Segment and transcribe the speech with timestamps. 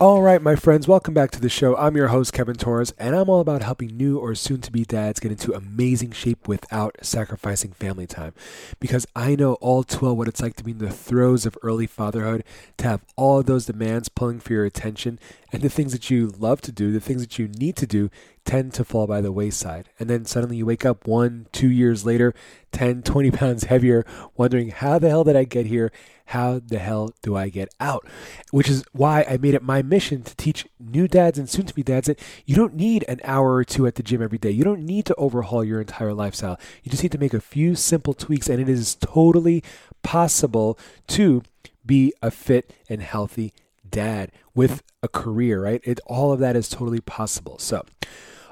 [0.00, 1.76] All right, my friends, welcome back to the show.
[1.76, 4.82] I'm your host, Kevin Torres, and I'm all about helping new or soon to be
[4.82, 8.34] dads get into amazing shape without sacrificing family time.
[8.80, 11.56] Because I know all too well what it's like to be in the throes of
[11.62, 12.42] early fatherhood,
[12.78, 15.20] to have all those demands pulling for your attention,
[15.52, 18.10] and the things that you love to do, the things that you need to do,
[18.44, 19.88] tend to fall by the wayside.
[19.98, 22.34] And then suddenly you wake up one, two years later,
[22.72, 24.04] 10, 20 pounds heavier,
[24.36, 25.90] wondering, how the hell did I get here?
[26.26, 28.06] How the hell do I get out?
[28.50, 31.74] Which is why I made it my mission to teach new dads and soon to
[31.74, 34.50] be dads that you don't need an hour or two at the gym every day.
[34.50, 36.58] You don't need to overhaul your entire lifestyle.
[36.82, 39.62] You just need to make a few simple tweaks, and it is totally
[40.02, 41.42] possible to
[41.84, 43.52] be a fit and healthy
[43.88, 45.80] dad with a career, right?
[45.84, 47.58] It, all of that is totally possible.
[47.58, 47.84] So,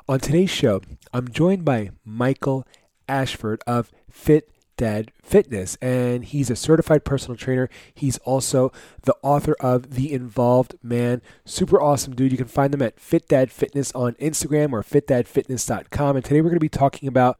[0.09, 0.81] on today's show,
[1.13, 2.67] I'm joined by Michael
[3.09, 7.69] Ashford of Fit Dad Fitness, and he's a certified personal trainer.
[7.95, 8.73] He's also
[9.03, 11.23] the author of The Involved Man.
[11.45, 12.33] Super awesome dude.
[12.33, 16.17] You can find them at Fit Dad Fitness on Instagram or fitdadfitness.com.
[16.17, 17.39] And today we're going to be talking about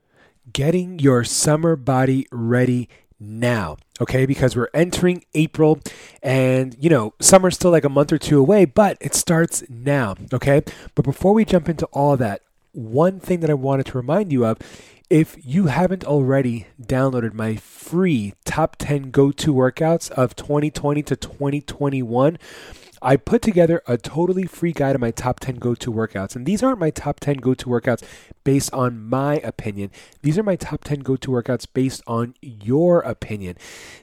[0.53, 2.89] getting your summer body ready
[3.19, 4.27] now, okay?
[4.27, 5.81] Because we're entering April
[6.23, 10.17] and, you know, summer's still like a month or two away, but it starts now,
[10.33, 10.63] okay?
[10.95, 14.45] But before we jump into all that, one thing that I wanted to remind you
[14.45, 14.59] of
[15.11, 21.17] if you haven't already downloaded my free top 10 go to workouts of 2020 to
[21.17, 22.39] 2021,
[23.03, 26.37] I put together a totally free guide of my top 10 go to workouts.
[26.37, 28.05] And these aren't my top 10 go to workouts
[28.45, 29.91] based on my opinion.
[30.23, 33.57] These are my top 10 go to workouts based on your opinion.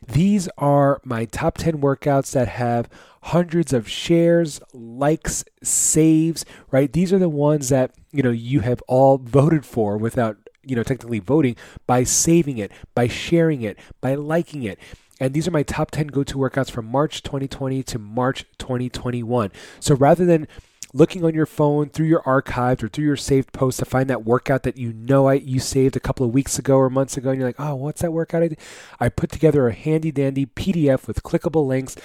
[0.05, 2.89] These are my top 10 workouts that have
[3.23, 6.91] hundreds of shares, likes, saves, right?
[6.91, 10.83] These are the ones that, you know, you have all voted for without, you know,
[10.83, 11.55] technically voting
[11.87, 14.77] by saving it, by sharing it, by liking it.
[15.19, 19.51] And these are my top 10 go to workouts from March 2020 to March 2021.
[19.79, 20.47] So rather than
[20.93, 24.25] looking on your phone through your archives or through your saved posts to find that
[24.25, 27.29] workout that you know I, you saved a couple of weeks ago or months ago,
[27.29, 28.59] and you're like, oh, what's that workout I did?
[28.99, 31.95] I put together a handy dandy PDF with clickable links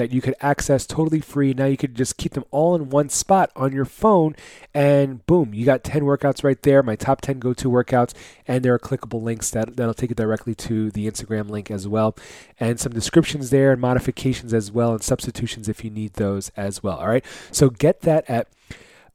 [0.00, 1.52] that you could access totally free.
[1.52, 4.34] Now you could just keep them all in one spot on your phone,
[4.72, 8.14] and boom, you got 10 workouts right there, my top 10 go to workouts,
[8.48, 11.86] and there are clickable links that, that'll take you directly to the Instagram link as
[11.86, 12.16] well,
[12.58, 16.82] and some descriptions there and modifications as well, and substitutions if you need those as
[16.82, 16.96] well.
[16.96, 18.48] All right, so get that at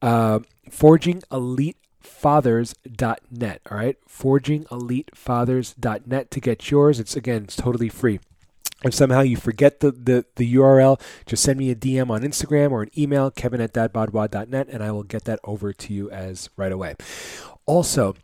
[0.00, 0.38] uh,
[0.70, 8.20] Forging Elite fathers.net all right forgingelitefathers.net to get yours it's again it's totally free
[8.84, 12.72] if somehow you forget the, the, the URL, just send me a DM on Instagram
[12.72, 16.50] or an email, kevin at dadbodwad.net, and I will get that over to you as
[16.56, 16.96] right away.
[17.64, 18.14] Also,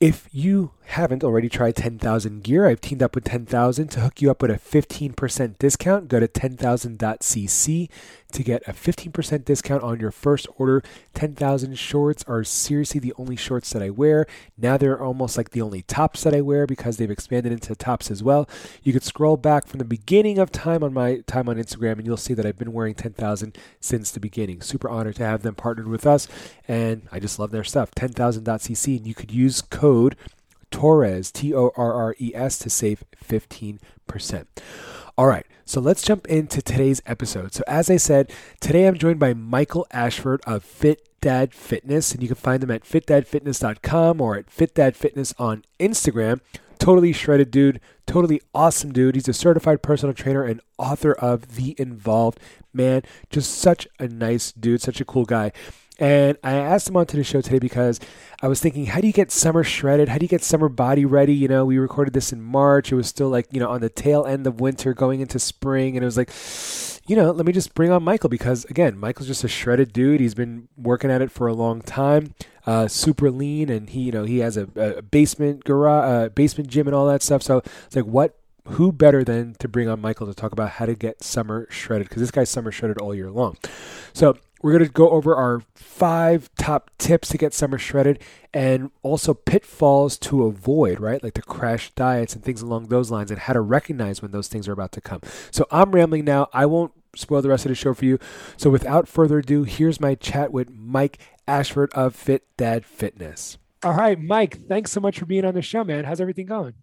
[0.00, 4.30] if you haven't already tried 10,000 gear, I've teamed up with 10,000 to hook you
[4.30, 6.08] up with a 15% discount.
[6.08, 7.88] Go to 10,000.cc
[8.32, 10.82] to get a 15% discount on your first order.
[11.14, 14.26] 10,000 shorts are seriously the only shorts that I wear.
[14.56, 18.10] Now they're almost like the only tops that I wear because they've expanded into tops
[18.10, 18.48] as well.
[18.82, 22.06] You could scroll back from the beginning of time on my time on Instagram and
[22.06, 24.60] you'll see that I've been wearing 10,000 since the beginning.
[24.60, 26.28] Super honored to have them partnered with us
[26.68, 27.90] and I just love their stuff.
[27.92, 30.16] 10,000.cc and you could use code
[30.70, 33.78] Torres, T O R R E S, to save 15%.
[35.18, 37.54] All right, so let's jump into today's episode.
[37.54, 42.22] So, as I said, today I'm joined by Michael Ashford of Fit Dad Fitness, and
[42.22, 46.40] you can find them at fitdadfitness.com or at fitdadfitness on Instagram.
[46.78, 49.14] Totally shredded dude, totally awesome dude.
[49.14, 52.38] He's a certified personal trainer and author of The Involved
[52.74, 53.02] Man.
[53.30, 55.52] Just such a nice dude, such a cool guy.
[55.98, 58.00] And I asked him onto the show today because
[58.42, 60.08] I was thinking, how do you get summer shredded?
[60.08, 61.34] How do you get summer body ready?
[61.34, 62.92] You know, we recorded this in March.
[62.92, 65.96] It was still like, you know, on the tail end of winter going into spring.
[65.96, 66.30] And it was like,
[67.08, 70.20] you know, let me just bring on Michael because, again, Michael's just a shredded dude.
[70.20, 72.34] He's been working at it for a long time,
[72.66, 73.70] uh, super lean.
[73.70, 77.06] And he, you know, he has a, a basement garage, uh, basement gym and all
[77.06, 77.42] that stuff.
[77.42, 78.38] So it's like, what
[78.70, 82.08] who better than to bring on Michael to talk about how to get summer shredded?
[82.08, 83.56] Because this guy's summer shredded all year long.
[84.12, 84.36] So
[84.66, 88.20] we're going to go over our five top tips to get summer shredded
[88.52, 91.22] and also pitfalls to avoid, right?
[91.22, 94.48] Like the crash diets and things along those lines and how to recognize when those
[94.48, 95.20] things are about to come.
[95.52, 96.48] So I'm rambling now.
[96.52, 98.18] I won't spoil the rest of the show for you.
[98.56, 103.58] So without further ado, here's my chat with Mike Ashford of Fit Dad Fitness.
[103.84, 106.02] All right, Mike, thanks so much for being on the show, man.
[106.02, 106.74] How's everything going?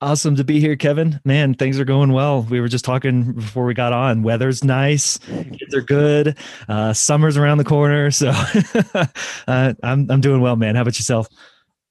[0.00, 1.20] Awesome to be here, Kevin.
[1.24, 2.42] Man, things are going well.
[2.42, 4.22] We were just talking before we got on.
[4.22, 6.38] Weather's nice, kids are good.
[6.68, 8.28] Uh, summer's around the corner, so
[8.94, 10.76] uh, I'm I'm doing well, man.
[10.76, 11.26] How about yourself?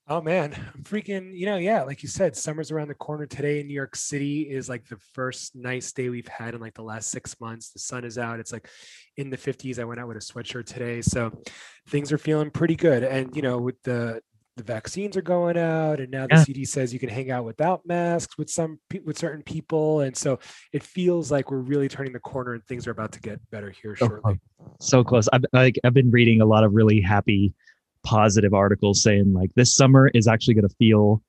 [0.07, 3.59] Oh man, I'm freaking, you know, yeah, like you said, summer's around the corner today
[3.59, 6.81] in New York City is like the first nice day we've had in like the
[6.81, 7.71] last six months.
[7.71, 8.39] The sun is out.
[8.39, 8.69] It's like
[9.17, 9.79] in the 50s.
[9.79, 11.01] I went out with a sweatshirt today.
[11.01, 11.37] So
[11.89, 13.03] things are feeling pretty good.
[13.03, 14.21] And you know, with the
[14.57, 16.43] the vaccines are going out and now the yeah.
[16.43, 20.39] CDC says you can hang out without masks with some with certain people and so
[20.73, 23.69] it feels like we're really turning the corner and things are about to get better
[23.69, 24.77] here so shortly close.
[24.79, 27.53] so close I've, like, I've been reading a lot of really happy
[28.03, 31.21] positive articles saying like this summer is actually going to feel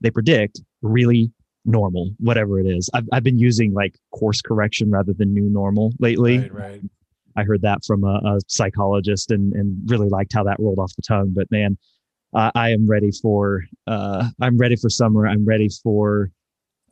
[0.00, 1.30] they predict really
[1.66, 5.92] normal whatever it is I've, I've been using like course correction rather than new normal
[5.98, 6.80] lately right, right.
[7.36, 10.94] i heard that from a, a psychologist and and really liked how that rolled off
[10.96, 11.76] the tongue but man
[12.34, 15.26] uh, I am ready for uh, I'm ready for summer.
[15.26, 16.30] I'm ready for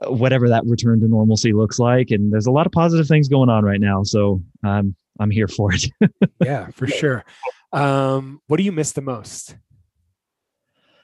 [0.07, 2.11] whatever that return to normalcy looks like.
[2.11, 5.49] And there's a lot of positive things going on right now, so I'm I'm here
[5.49, 5.87] for it.
[6.41, 7.25] yeah, for sure.
[7.73, 9.57] Um, what do you miss the most?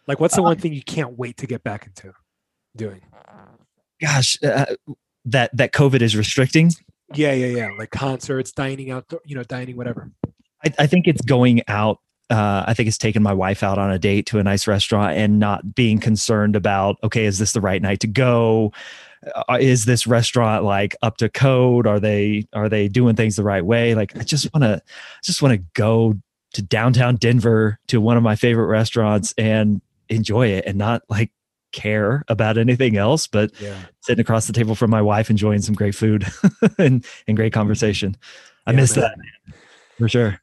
[0.07, 2.13] Like, what's the one uh, thing you can't wait to get back into
[2.77, 3.03] doing?
[4.01, 4.67] Gosh, uh,
[5.27, 6.71] that that COVID is restricting.
[7.15, 7.71] Yeah, yeah, yeah.
[7.77, 10.11] Like concerts, dining out, you know, dining, whatever.
[10.65, 11.99] I, I think it's going out
[12.31, 15.17] uh, I think it's taken my wife out on a date to a nice restaurant
[15.17, 18.73] and not being concerned about, okay, is this the right night to go?
[19.35, 21.87] Uh, is this restaurant like up to code?
[21.87, 23.95] Are they are they doing things the right way?
[23.95, 24.83] Like, I just want to
[25.23, 26.15] just want to go
[26.53, 31.31] to downtown Denver to one of my favorite restaurants and enjoy it and not like
[31.73, 33.77] care about anything else but yeah.
[34.01, 36.27] sitting across the table from my wife enjoying some great food
[36.79, 38.17] and, and great conversation
[38.67, 39.05] i yeah, miss man.
[39.47, 39.55] that
[39.99, 40.41] for sure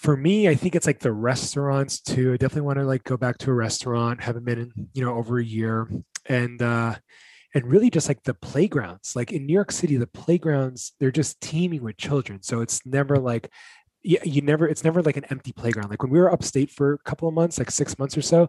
[0.00, 2.32] for me, I think it's like the restaurants too.
[2.32, 4.22] I definitely want to like go back to a restaurant.
[4.22, 5.90] Haven't been in, you know, over a year.
[6.24, 6.94] And uh
[7.54, 9.14] and really just like the playgrounds.
[9.14, 12.42] Like in New York City, the playgrounds, they're just teeming with children.
[12.42, 13.52] So it's never like
[14.02, 15.90] yeah, you never it's never like an empty playground.
[15.90, 18.48] Like when we were upstate for a couple of months, like six months or so,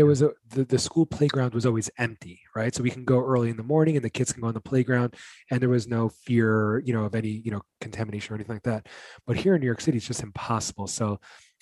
[0.00, 2.74] there was a the, the school playground was always empty right?
[2.74, 4.60] So we can go early in the morning and the kids can go on the
[4.60, 5.14] playground
[5.50, 8.62] and there was no fear you know of any you know contamination or anything like
[8.62, 8.86] that.
[9.26, 10.86] But here in new york city it's just impossible.
[10.86, 11.20] So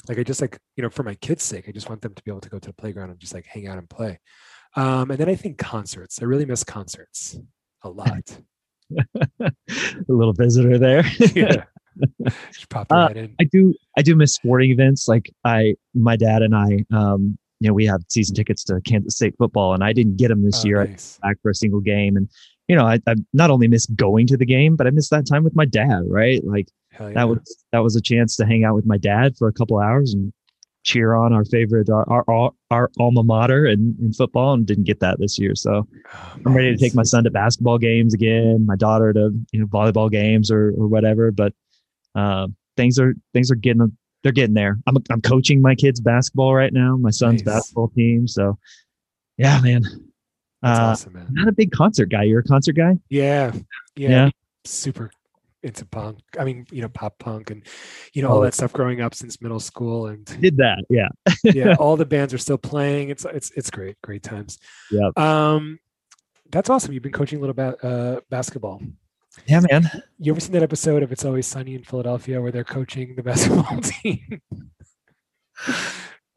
[0.09, 2.23] like i just like you know for my kids sake i just want them to
[2.23, 4.21] be able to go to the playground and just like hang out and play.
[4.77, 6.23] Um and then i think concerts.
[6.23, 7.37] I really miss concerts
[7.83, 8.39] a lot.
[9.41, 9.53] A
[10.09, 11.05] little visitor there.
[11.35, 11.65] Yeah.
[12.91, 13.35] Uh, in.
[13.41, 15.09] I do I do miss sporting events.
[15.09, 19.17] Like I my dad and I um you know, we have season tickets to Kansas
[19.17, 20.85] State football, and I didn't get them this oh, year.
[20.85, 21.19] Nice.
[21.23, 22.29] I back for a single game, and
[22.69, 25.27] you know, I, I not only miss going to the game, but I miss that
[25.27, 26.03] time with my dad.
[26.07, 26.69] Right, like
[27.01, 27.11] yeah.
[27.15, 29.79] that was that was a chance to hang out with my dad for a couple
[29.79, 30.33] hours and
[30.85, 35.01] cheer on our favorite our our, our alma mater in, in football, and didn't get
[35.01, 35.55] that this year.
[35.57, 39.33] So oh, I'm ready to take my son to basketball games again, my daughter to
[39.51, 41.33] you know volleyball games or or whatever.
[41.33, 41.55] But
[42.15, 42.47] uh,
[42.77, 44.79] things are things are getting they're getting there.
[44.87, 47.55] I'm I'm coaching my kids basketball right now, my son's nice.
[47.55, 48.27] basketball team.
[48.29, 48.59] So,
[49.37, 49.83] yeah, man.
[50.63, 51.29] That's uh, awesome, man.
[51.31, 52.25] Not a big concert guy.
[52.25, 52.97] You're a concert guy?
[53.09, 53.53] Yeah,
[53.97, 54.31] yeah, yeah.
[54.65, 55.11] Super
[55.63, 56.19] into punk.
[56.39, 57.65] I mean, you know, pop punk and
[58.13, 58.45] you know all oh.
[58.45, 60.85] that stuff growing up since middle school and did that.
[60.89, 61.09] Yeah,
[61.45, 61.75] yeah.
[61.79, 63.11] All the bands are still playing.
[63.11, 64.59] It's it's it's great, great times.
[64.91, 65.11] Yeah.
[65.17, 65.79] Um,
[66.51, 66.93] that's awesome.
[66.93, 68.81] You've been coaching a little bit uh, basketball.
[69.47, 69.91] Yeah, man.
[70.19, 73.23] You ever seen that episode of It's Always Sunny in Philadelphia where they're coaching the
[73.25, 74.41] basketball team?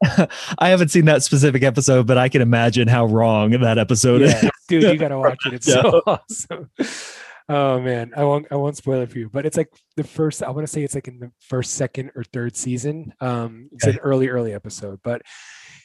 [0.58, 4.44] I haven't seen that specific episode, but I can imagine how wrong that episode yeah.
[4.44, 4.50] is.
[4.68, 5.54] Dude, you gotta watch it.
[5.54, 6.70] It's so awesome.
[7.48, 10.42] Oh man, I won't I won't spoil it for you, but it's like the first
[10.42, 13.14] I want to say it's like in the first, second, or third season.
[13.20, 13.96] Um it's okay.
[13.96, 15.00] an early, early episode.
[15.04, 15.22] But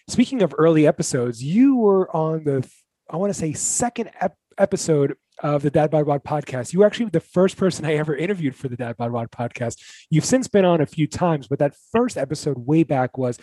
[0.08, 2.68] speaking of early episodes, you were on the
[3.10, 6.74] I want to say second ep- episode of the Dad Bod Wad podcast.
[6.74, 9.80] You were actually the first person I ever interviewed for the Dad Bod Wad podcast.
[10.10, 13.40] You've since been on a few times, but that first episode way back was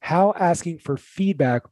[0.00, 1.62] how asking for feedback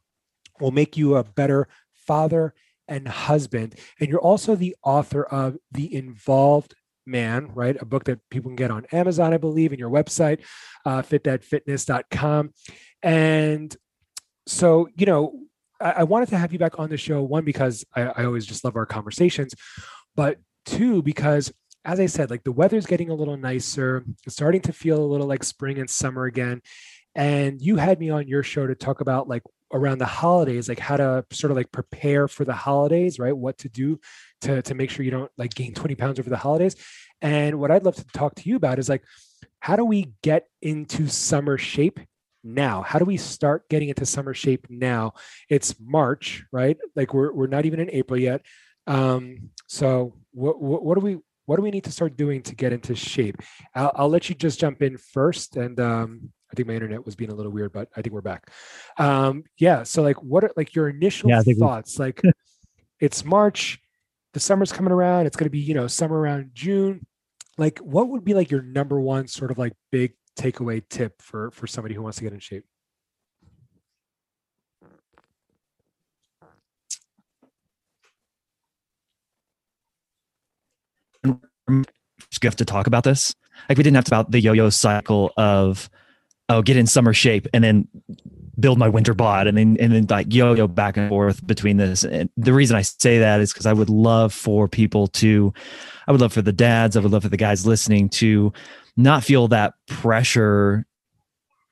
[0.59, 2.53] will make you a better father
[2.87, 3.75] and husband.
[3.99, 6.75] And you're also the author of The Involved
[7.05, 7.79] Man, right?
[7.81, 10.39] A book that people can get on Amazon, I believe, and your website,
[10.85, 12.51] uh, fitdadfitness.com.
[13.01, 13.75] And
[14.47, 15.39] so, you know,
[15.83, 17.21] I, I wanted to have you back on the show.
[17.21, 19.53] One because I, I always just love our conversations,
[20.15, 21.51] but two because
[21.85, 24.05] as I said, like the weather's getting a little nicer.
[24.25, 26.61] It's starting to feel a little like spring and summer again.
[27.13, 30.79] And you had me on your show to talk about like around the holidays, like
[30.79, 33.35] how to sort of like prepare for the holidays, right?
[33.35, 33.99] What to do
[34.41, 36.75] to, to make sure you don't like gain 20 pounds over the holidays.
[37.21, 39.03] And what I'd love to talk to you about is like,
[39.59, 41.99] how do we get into summer shape
[42.43, 42.81] now?
[42.81, 45.13] How do we start getting into summer shape now?
[45.49, 46.77] It's March, right?
[46.95, 48.41] Like we're we're not even in April yet.
[48.87, 52.55] Um, so what, what, what do we what do we need to start doing to
[52.55, 53.41] get into shape?
[53.75, 57.15] I'll, I'll let you just jump in first, and um, I think my internet was
[57.15, 58.49] being a little weird, but I think we're back.
[58.97, 59.83] Um, yeah.
[59.83, 61.97] So like, what are like your initial yeah, thoughts?
[61.97, 62.05] We...
[62.05, 62.21] like,
[62.99, 63.79] it's March,
[64.33, 65.25] the summer's coming around.
[65.25, 67.05] It's going to be you know summer around June.
[67.57, 71.51] Like, what would be like your number one sort of like big takeaway tip for
[71.51, 72.65] for somebody who wants to get in shape?
[82.43, 83.33] have to talk about this.
[83.69, 85.89] Like we didn't have to about the yo-yo cycle of
[86.49, 87.87] oh get in summer shape and then
[88.59, 92.03] build my winter bod and then and then like yo-yo back and forth between this.
[92.03, 95.53] And the reason I say that is because I would love for people to,
[96.07, 98.51] I would love for the dads, I would love for the guys listening to
[98.95, 100.85] not feel that pressure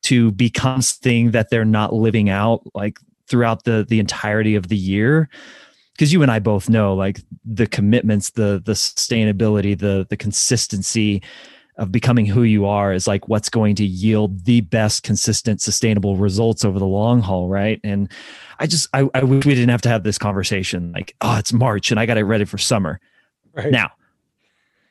[0.03, 2.97] to become something that they're not living out like
[3.27, 5.29] throughout the the entirety of the year.
[5.93, 11.21] Because you and I both know like the commitments, the the sustainability, the the consistency
[11.77, 16.17] of becoming who you are is like what's going to yield the best consistent sustainable
[16.17, 17.79] results over the long haul right?
[17.83, 18.11] And
[18.59, 21.51] i just i, I wish we didn't have to have this conversation like oh it's
[21.53, 22.99] march and i got it ready for summer.
[23.53, 23.71] Right.
[23.71, 23.91] now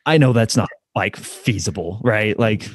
[0.05, 2.39] i know that's not like feasible right?
[2.39, 2.69] Like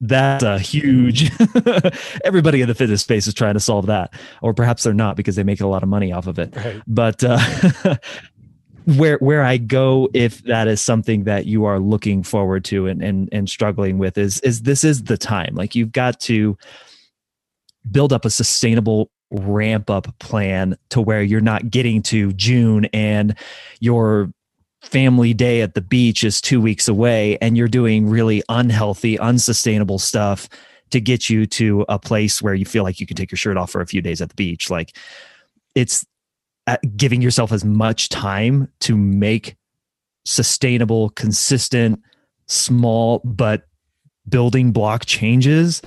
[0.00, 1.30] that's a huge
[2.24, 4.12] everybody in the fitness space is trying to solve that
[4.42, 6.54] or perhaps they're not because they make a lot of money off of it.
[6.54, 6.82] Right.
[6.86, 7.38] but uh,
[8.96, 13.02] where where i go if that is something that you are looking forward to and
[13.02, 15.54] and, and struggling with is is this is the time.
[15.54, 16.56] Like you've got to
[17.90, 23.36] build up a sustainable ramp up plan to where you're not getting to june and
[23.78, 24.32] you're
[24.82, 29.98] family day at the beach is two weeks away and you're doing really unhealthy, unsustainable
[29.98, 30.48] stuff
[30.90, 33.56] to get you to a place where you feel like you can take your shirt
[33.56, 34.70] off for a few days at the beach.
[34.70, 34.96] Like
[35.74, 36.06] it's
[36.66, 39.56] uh, giving yourself as much time to make
[40.24, 42.00] sustainable, consistent,
[42.46, 43.66] small, but
[44.28, 45.82] building block changes.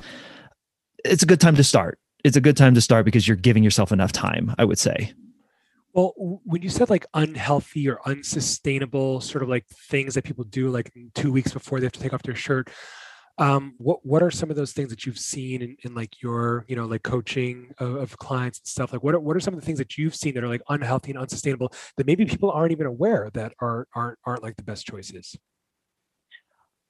[1.05, 1.99] It's a good time to start.
[2.23, 5.13] It's a good time to start because you're giving yourself enough time, I would say.
[5.93, 10.69] Well, when you said like unhealthy or unsustainable sort of like things that people do
[10.69, 12.69] like two weeks before they have to take off their shirt,
[13.37, 16.65] um, what what are some of those things that you've seen in, in like your
[16.67, 18.93] you know like coaching of, of, clients and stuff?
[18.93, 20.61] Like what are, what are some of the things that you've seen that are like
[20.69, 24.63] unhealthy and unsustainable that maybe people aren't even aware that are aren't aren't like the
[24.63, 25.37] best choices?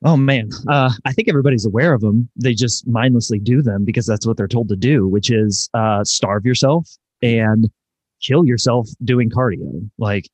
[0.04, 2.30] Oh man, uh, I think everybody's aware of them.
[2.36, 6.04] They just mindlessly do them because that's what they're told to do, which is uh,
[6.04, 6.90] starve yourself
[7.22, 7.70] and
[8.22, 9.90] kill yourself doing cardio.
[9.98, 10.30] Like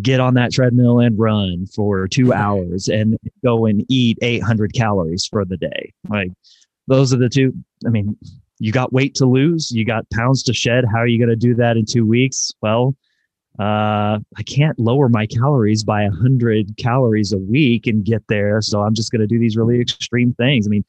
[0.00, 5.26] get on that treadmill and run for two hours and go and eat 800 calories
[5.26, 5.92] for the day.
[6.08, 6.30] Like
[6.86, 7.52] those are the two.
[7.86, 8.16] I mean,
[8.58, 10.84] you got weight to lose, you got pounds to shed.
[10.90, 12.52] How are you going to do that in two weeks?
[12.60, 12.96] Well,
[13.58, 18.60] uh, I can't lower my calories by 100 calories a week and get there.
[18.60, 20.66] So I'm just going to do these really extreme things.
[20.66, 20.84] I mean,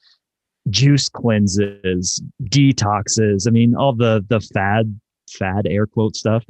[0.70, 3.48] juice cleanses, detoxes.
[3.48, 5.00] I mean, all the the fad
[5.32, 6.44] fad air quote stuff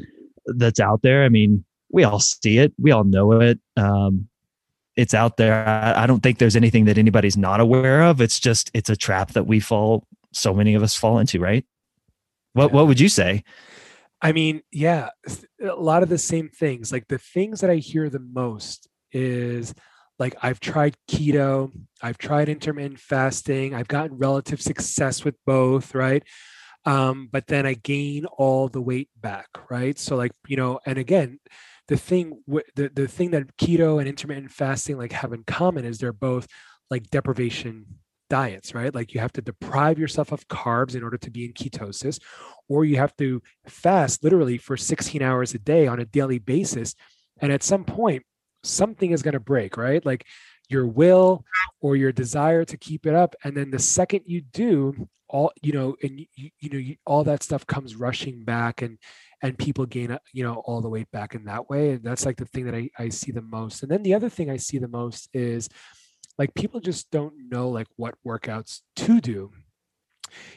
[0.45, 1.23] that's out there.
[1.23, 3.59] I mean, we all see it, we all know it.
[3.77, 4.29] Um,
[4.95, 5.65] it's out there.
[5.67, 8.19] I, I don't think there's anything that anybody's not aware of.
[8.19, 10.05] It's just it's a trap that we fall.
[10.33, 11.65] So many of us fall into, right?
[12.53, 12.75] What yeah.
[12.75, 13.43] What would you say?
[14.21, 15.09] I mean, yeah,
[15.63, 16.91] a lot of the same things.
[16.91, 19.73] Like the things that I hear the most is
[20.19, 21.71] like I've tried keto,
[22.01, 26.23] I've tried intermittent fasting, I've gotten relative success with both, right?
[26.85, 29.97] Um, but then I gain all the weight back, right?
[29.97, 31.39] So like you know, and again,
[31.87, 35.97] the thing the the thing that keto and intermittent fasting like have in common is
[35.97, 36.47] they're both
[36.89, 37.85] like deprivation
[38.29, 38.93] diets, right?
[38.93, 42.19] Like you have to deprive yourself of carbs in order to be in ketosis,
[42.67, 46.95] or you have to fast literally for 16 hours a day on a daily basis.
[47.41, 48.23] And at some point,
[48.63, 50.05] something is going to break, right?
[50.05, 50.25] Like
[50.69, 51.43] your will
[51.81, 53.35] or your desire to keep it up.
[53.43, 57.23] And then the second you do, all you know and you, you know you, all
[57.23, 58.97] that stuff comes rushing back and
[59.43, 61.91] and people gain you know all the weight back in that way.
[61.91, 63.83] And that's like the thing that I, I see the most.
[63.83, 65.69] And then the other thing i see the most is
[66.37, 69.51] like people just don't know like what workouts to do.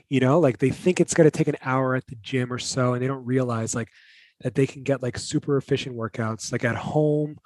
[0.08, 2.58] You know like they think it's going to take an hour at the gym or
[2.58, 3.88] so and they don't realize like
[4.40, 7.38] that they can get like super efficient workouts like at home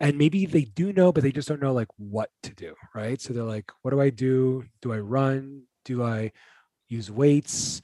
[0.00, 3.20] and maybe they do know but they just don't know like what to do right?
[3.20, 4.64] So they're like what do i do?
[4.82, 5.62] Do i run?
[5.84, 6.32] Do i
[6.88, 7.80] use weights?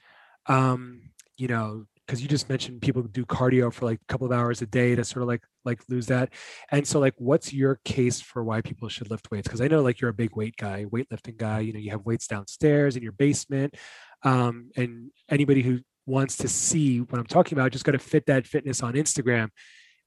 [0.47, 4.33] Um you know because you just mentioned people do cardio for like a couple of
[4.33, 6.33] hours a day to sort of like like lose that.
[6.71, 9.47] And so like what's your case for why people should lift weights?
[9.47, 12.05] Because i know like you're a big weight guy weightlifting guy you know you have
[12.05, 13.75] weights downstairs in your basement
[14.23, 18.25] Um, and anybody who wants to see what I'm talking about, just go to Fit
[18.25, 19.49] Dad Fitness on Instagram,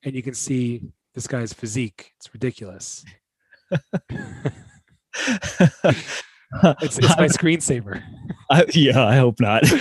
[0.02, 0.82] and you can see
[1.14, 2.12] this guy's physique.
[2.16, 3.04] It's ridiculous.
[3.70, 3.82] it's,
[6.98, 8.02] it's my screensaver.
[8.50, 9.62] I, yeah, I hope not.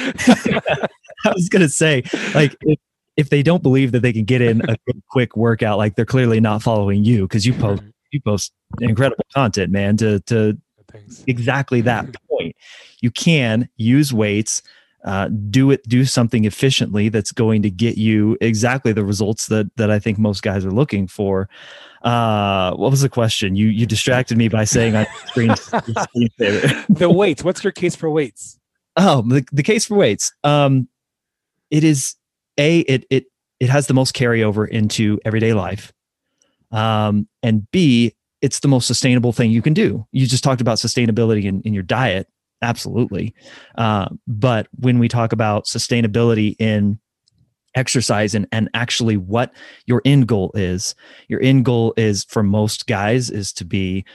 [1.26, 2.80] I was gonna say, like, if,
[3.18, 4.76] if they don't believe that they can get in a
[5.10, 9.72] quick workout, like they're clearly not following you because you post you post incredible content,
[9.72, 9.98] man.
[9.98, 10.58] To to
[10.92, 11.24] Thanks.
[11.28, 12.56] exactly that point,
[13.02, 14.62] you can use weights.
[15.04, 19.70] Uh, do it do something efficiently that's going to get you exactly the results that
[19.76, 21.50] that I think most guys are looking for.
[22.04, 23.56] Uh, what was the question?
[23.56, 27.44] You you distracted me by saying on screen, screen the weights.
[27.44, 28.60] What's your case for weights?
[28.96, 30.32] Oh, the, the case for weights.
[30.44, 30.88] Um,
[31.70, 32.16] it is
[32.58, 33.26] a it it
[33.60, 35.92] it has the most carryover into everyday life,
[36.72, 40.06] um, and b it's the most sustainable thing you can do.
[40.12, 42.28] You just talked about sustainability in, in your diet,
[42.64, 43.34] absolutely.
[43.78, 47.00] Uh, but when we talk about sustainability in
[47.76, 49.52] exercise and, and actually what
[49.88, 50.94] your end goal is
[51.28, 54.06] your end goal is for most guys is to be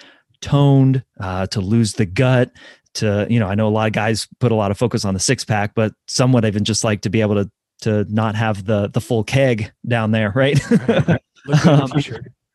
[0.41, 2.53] toned uh, to lose the gut
[2.95, 5.13] to you know i know a lot of guys put a lot of focus on
[5.13, 7.51] the six pack but some would even just like to be able to
[7.81, 10.61] to not have the the full keg down there right?
[11.65, 11.91] Um,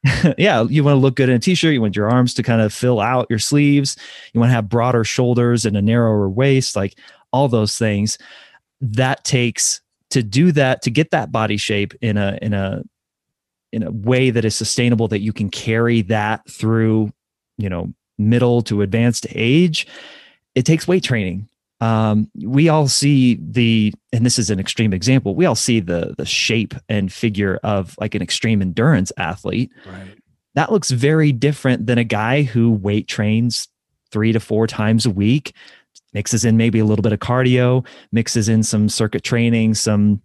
[0.38, 2.62] yeah you want to look good in a t-shirt you want your arms to kind
[2.62, 3.95] of fill out your sleeves
[4.33, 6.95] you want to have broader shoulders and a narrower waist like
[7.33, 8.17] all those things.
[8.79, 9.81] That takes
[10.12, 12.83] to do that to get that body shape in a in a
[13.74, 17.12] in a way that is sustainable that you can carry that through
[17.57, 19.88] you know middle to advanced age
[20.53, 21.50] it takes weight training
[21.83, 26.13] um, we all see the and this is an extreme example we all see the
[26.17, 30.17] the shape and figure of like an extreme endurance athlete right.
[30.55, 33.67] that looks very different than a guy who weight trains
[34.11, 35.53] three to four times a week
[36.13, 40.21] mixes in maybe a little bit of cardio, mixes in some circuit training, some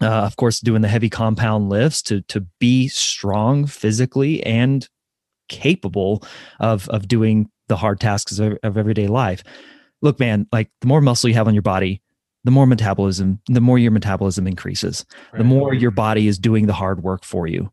[0.00, 4.88] uh, of course doing the heavy compound lifts to to be strong physically and
[5.48, 6.22] capable
[6.60, 9.44] of of doing the hard tasks of, of everyday life.
[10.04, 12.02] Look, man, like the more muscle you have on your body,
[12.44, 15.38] the more metabolism, the more your metabolism increases, right.
[15.38, 17.72] the more your body is doing the hard work for you.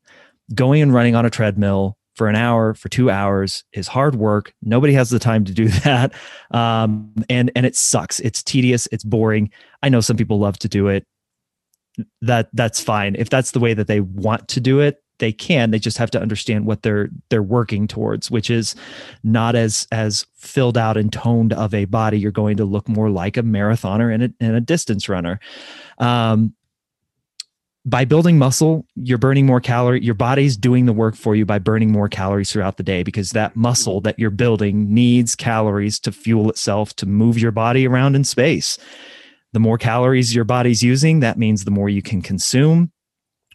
[0.56, 4.54] Going and running on a treadmill for an hour, for two hours is hard work.
[4.62, 6.13] Nobody has the time to do that.
[6.52, 8.22] Um, and, and it sucks.
[8.22, 8.88] It's tedious.
[8.94, 9.52] It's boring.
[9.84, 11.06] I know some people love to do it.
[12.22, 13.15] That that's fine.
[13.15, 15.71] If that's the way that they want to do it, they can.
[15.71, 18.75] They just have to understand what they're they're working towards, which is
[19.23, 22.19] not as as filled out and toned of a body.
[22.19, 25.39] You're going to look more like a marathoner and a, and a distance runner.
[25.99, 26.53] Um,
[27.86, 30.03] by building muscle, you're burning more calorie.
[30.03, 33.31] Your body's doing the work for you by burning more calories throughout the day because
[33.31, 38.15] that muscle that you're building needs calories to fuel itself to move your body around
[38.15, 38.77] in space.
[39.53, 42.91] The more calories your body's using, that means the more you can consume,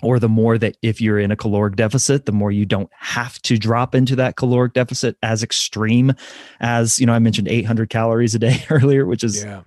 [0.06, 3.40] or the more that if you're in a caloric deficit, the more you don't have
[3.42, 6.12] to drop into that caloric deficit as extreme
[6.60, 9.62] as, you know, I mentioned 800 calories a day earlier, which is yeah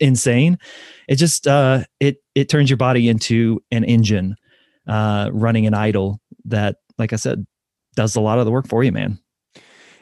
[0.00, 0.58] insane.
[1.08, 4.36] It just uh, it it turns your body into an engine
[4.86, 7.46] uh, running an idle that, like I said,
[7.94, 9.18] does a lot of the work for you, man.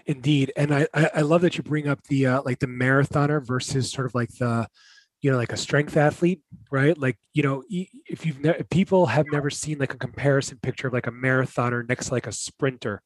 [0.06, 3.90] Indeed, and I I love that you bring up the uh, like the marathoner versus
[3.90, 4.68] sort of like the
[5.24, 9.24] you know like a strength athlete right like you know if you've ne- people have
[9.32, 13.00] never seen like a comparison picture of like a marathoner next to like a sprinter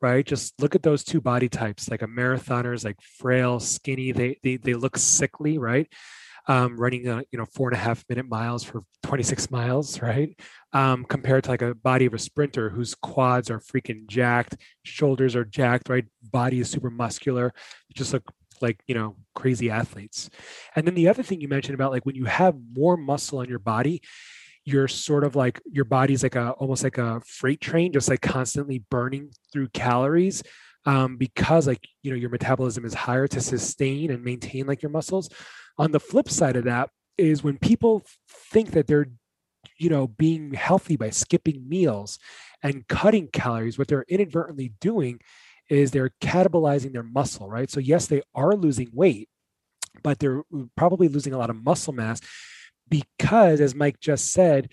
[0.00, 4.12] right just look at those two body types like a marathoner is like frail skinny
[4.12, 5.92] they they, they look sickly right
[6.46, 10.34] um, running a you know four and a half minute miles for 26 miles, right?
[10.72, 15.36] Um, compared to like a body of a sprinter whose quads are freaking jacked, shoulders
[15.36, 16.06] are jacked, right?
[16.22, 17.52] Body is super muscular,
[17.94, 18.24] just look
[18.62, 20.30] like you know crazy athletes.
[20.74, 23.48] And then the other thing you mentioned about like when you have more muscle on
[23.48, 24.02] your body,
[24.64, 28.20] you're sort of like your body's like a almost like a freight train, just like
[28.20, 30.42] constantly burning through calories.
[30.84, 34.90] Um, because like you know your metabolism is higher to sustain and maintain like your
[34.90, 35.28] muscles
[35.76, 39.08] on the flip side of that is when people think that they're
[39.76, 42.18] you know being healthy by skipping meals
[42.62, 45.20] and cutting calories what they're inadvertently doing
[45.68, 49.28] is they're catabolizing their muscle right so yes they are losing weight
[50.02, 50.42] but they're
[50.76, 52.20] probably losing a lot of muscle mass
[52.88, 54.70] because as mike just said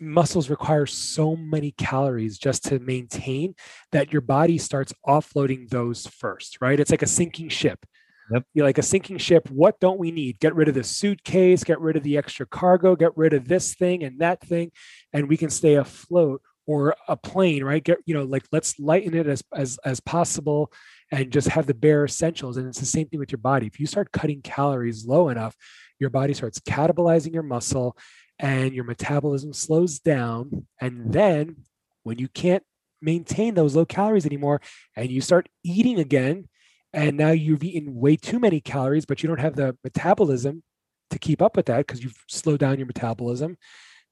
[0.00, 3.54] muscles require so many calories just to maintain
[3.90, 7.84] that your body starts offloading those first right it's like a sinking ship
[8.30, 8.44] Yep.
[8.52, 9.48] You're like a sinking ship.
[9.50, 10.38] What don't we need?
[10.38, 13.74] Get rid of the suitcase, get rid of the extra cargo, get rid of this
[13.74, 14.70] thing and that thing,
[15.12, 16.42] and we can stay afloat.
[16.68, 17.82] Or a plane, right?
[17.82, 20.70] Get, you know, like let's lighten it as as as possible
[21.10, 22.58] and just have the bare essentials.
[22.58, 23.66] And it's the same thing with your body.
[23.66, 25.56] If you start cutting calories low enough,
[25.98, 27.96] your body starts catabolizing your muscle
[28.38, 30.66] and your metabolism slows down.
[30.78, 31.56] And then
[32.02, 32.62] when you can't
[33.00, 34.60] maintain those low calories anymore
[34.94, 36.48] and you start eating again,
[36.92, 40.62] and now you've eaten way too many calories, but you don't have the metabolism
[41.10, 43.56] to keep up with that because you've slowed down your metabolism.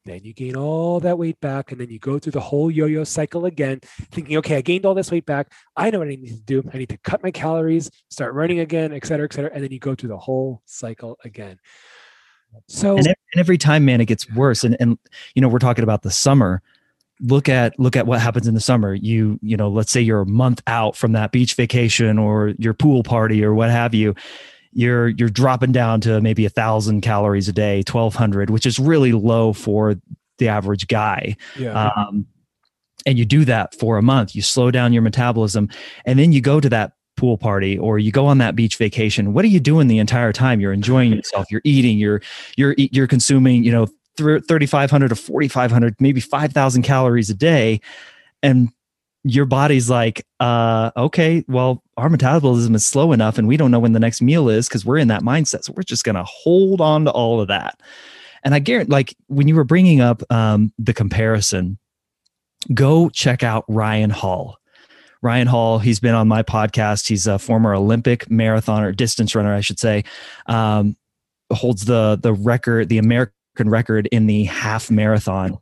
[0.06, 2.86] Then you gain all that weight back, and then you go through the whole yo
[2.86, 3.80] yo cycle again,
[4.12, 5.52] thinking, okay, I gained all this weight back.
[5.76, 6.62] I know what I need to do.
[6.72, 9.50] I need to cut my calories, start running again, et cetera, et cetera.
[9.52, 11.58] And then you go through the whole cycle again.
[12.68, 14.64] So, and every time, man, it gets worse.
[14.64, 14.96] And, and,
[15.34, 16.62] you know, we're talking about the summer
[17.20, 20.20] look at look at what happens in the summer you you know let's say you're
[20.20, 24.14] a month out from that beach vacation or your pool party or what have you
[24.76, 28.78] you're you're dropping down to maybe a thousand calories a day, twelve hundred, which is
[28.78, 29.94] really low for
[30.38, 31.36] the average guy.
[31.58, 31.90] Yeah.
[31.90, 32.26] Um,
[33.06, 34.34] and you do that for a month.
[34.34, 35.70] You slow down your metabolism,
[36.04, 39.32] and then you go to that pool party or you go on that beach vacation.
[39.32, 40.60] What are you doing the entire time?
[40.60, 41.46] You're enjoying yourself.
[41.50, 41.98] You're eating.
[41.98, 42.20] You're
[42.56, 43.64] you're you're consuming.
[43.64, 43.86] You know,
[44.18, 47.80] 3,500 to 4,500, maybe 5,000 calories a day,
[48.42, 48.70] and
[49.28, 53.80] your body's like, uh, okay, well, our metabolism is slow enough and we don't know
[53.80, 55.64] when the next meal is because we're in that mindset.
[55.64, 57.80] So we're just going to hold on to all of that.
[58.44, 61.78] And I guarantee, like, when you were bringing up um, the comparison,
[62.72, 64.58] go check out Ryan Hall.
[65.22, 67.08] Ryan Hall, he's been on my podcast.
[67.08, 70.04] He's a former Olympic marathoner, distance runner, I should say.
[70.46, 70.96] Um,
[71.52, 75.58] holds the the record, the American record in the half marathon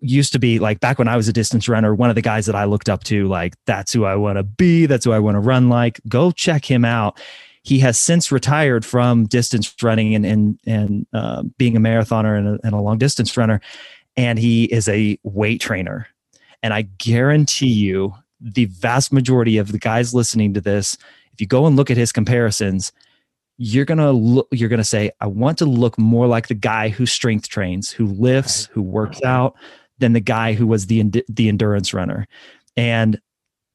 [0.00, 2.46] used to be like back when I was a distance runner, one of the guys
[2.46, 4.86] that I looked up to, like, that's who I want to be.
[4.86, 6.00] That's who I want to run like.
[6.08, 7.20] Go check him out.
[7.62, 12.48] He has since retired from distance running and, and, and uh, being a marathoner and
[12.48, 13.60] a, and a long distance runner.
[14.16, 16.08] And he is a weight trainer.
[16.62, 20.96] And I guarantee you, the vast majority of the guys listening to this,
[21.32, 22.92] if you go and look at his comparisons,
[23.58, 27.06] you're gonna look you're gonna say i want to look more like the guy who
[27.06, 29.54] strength trains who lifts who works out
[29.98, 32.26] than the guy who was the the endurance runner.
[32.76, 33.20] And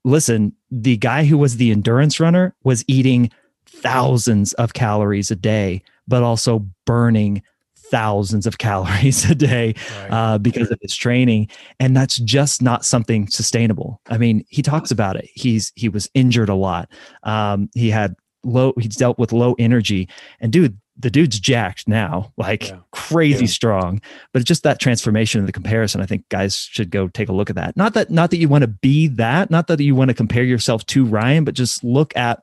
[0.04, 3.32] listen, the guy who was the endurance runner was eating
[3.66, 7.44] thousands of calories a day, but also burning
[7.76, 10.12] thousands of calories a day right.
[10.12, 11.48] uh, because of his training.
[11.80, 14.02] And that's just not something sustainable.
[14.10, 15.30] I mean he talks about it.
[15.34, 16.90] He's he was injured a lot.
[17.24, 20.10] Um, he had low he's dealt with low energy.
[20.40, 22.80] And dude the dude's jacked now, like yeah.
[22.92, 23.52] crazy yeah.
[23.52, 24.02] strong.
[24.34, 27.34] But it's just that transformation and the comparison, I think guys should go take a
[27.34, 27.78] look at that.
[27.78, 30.44] Not that not that you want to be that, not that you want to compare
[30.44, 32.42] yourself to Ryan, but just look at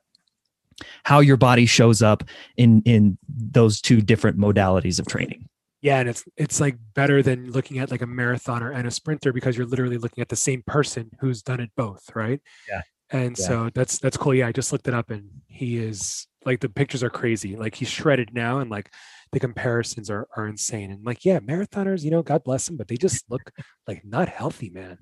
[1.05, 2.25] how your body shows up
[2.57, 5.49] in in those two different modalities of training.
[5.83, 9.33] Yeah, and it's it's like better than looking at like a marathoner and a sprinter
[9.33, 12.40] because you're literally looking at the same person who's done it both, right?
[12.69, 12.81] Yeah.
[13.11, 13.47] And yeah.
[13.47, 14.35] so that's that's cool.
[14.35, 17.57] Yeah, I just looked it up and he is like the pictures are crazy.
[17.57, 18.90] Like he's shredded now, and like
[19.33, 20.90] the comparisons are are insane.
[20.90, 23.50] And like, yeah, marathoners, you know, God bless them, but they just look
[23.87, 24.98] like not healthy, man.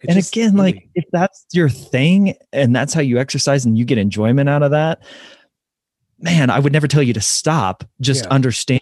[0.00, 3.84] It's and again, like if that's your thing and that's how you exercise and you
[3.84, 5.02] get enjoyment out of that,
[6.18, 7.84] man, I would never tell you to stop.
[8.00, 8.30] Just yeah.
[8.30, 8.80] understand,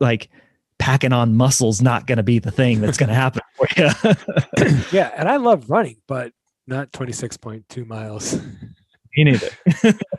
[0.00, 0.30] like
[0.78, 4.80] packing on muscles not going to be the thing that's going to happen for you.
[4.92, 6.32] yeah, and I love running, but
[6.66, 8.40] not 26.2 miles.
[9.16, 9.50] Me neither.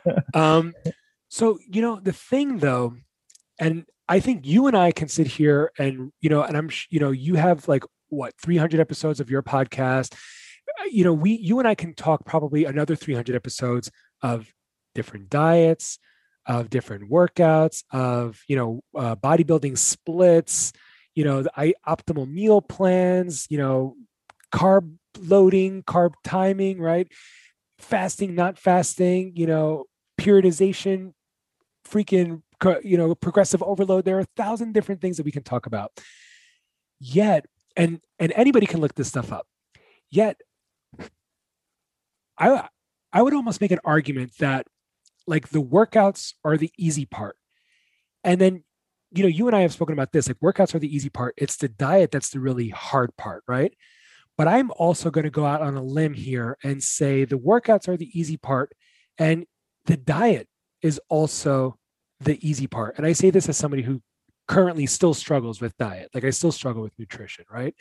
[0.34, 0.74] um,
[1.28, 2.96] so you know the thing though,
[3.58, 7.00] and I think you and I can sit here and you know, and I'm you
[7.00, 10.14] know, you have like what 300 episodes of your podcast.
[10.80, 13.90] Uh, you know, we you and I can talk probably another 300 episodes
[14.22, 14.52] of
[14.94, 15.98] different diets,
[16.46, 20.72] of different workouts, of you know, uh, bodybuilding splits.
[21.14, 23.46] You know, I, optimal meal plans.
[23.50, 23.96] You know,
[24.52, 27.10] carb loading, carb timing, right?
[27.78, 29.84] Fasting, not fasting, you know,
[30.18, 31.12] periodization,
[31.88, 32.42] freaking,
[32.82, 34.04] you know, progressive overload.
[34.04, 35.92] There are a thousand different things that we can talk about.
[37.00, 39.46] Yet, and and anybody can look this stuff up.
[40.10, 40.40] Yet,
[42.38, 42.68] I
[43.12, 44.66] I would almost make an argument that
[45.26, 47.36] like the workouts are the easy part,
[48.22, 48.64] and then
[49.10, 50.28] you know you and I have spoken about this.
[50.28, 51.34] Like workouts are the easy part.
[51.36, 53.74] It's the diet that's the really hard part, right?
[54.36, 57.88] But I'm also going to go out on a limb here and say the workouts
[57.88, 58.72] are the easy part
[59.18, 59.46] and
[59.86, 60.48] the diet
[60.82, 61.78] is also
[62.20, 62.96] the easy part.
[62.96, 64.02] And I say this as somebody who
[64.48, 66.10] currently still struggles with diet.
[66.14, 67.74] Like I still struggle with nutrition, right?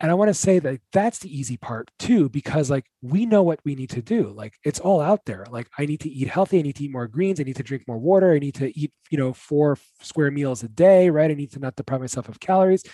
[0.00, 3.42] And I want to say that that's the easy part too, because like we know
[3.42, 4.28] what we need to do.
[4.28, 5.44] Like it's all out there.
[5.50, 6.60] Like I need to eat healthy.
[6.60, 7.40] I need to eat more greens.
[7.40, 8.32] I need to drink more water.
[8.32, 11.30] I need to eat, you know, four square meals a day, right?
[11.30, 12.84] I need to not deprive myself of calories.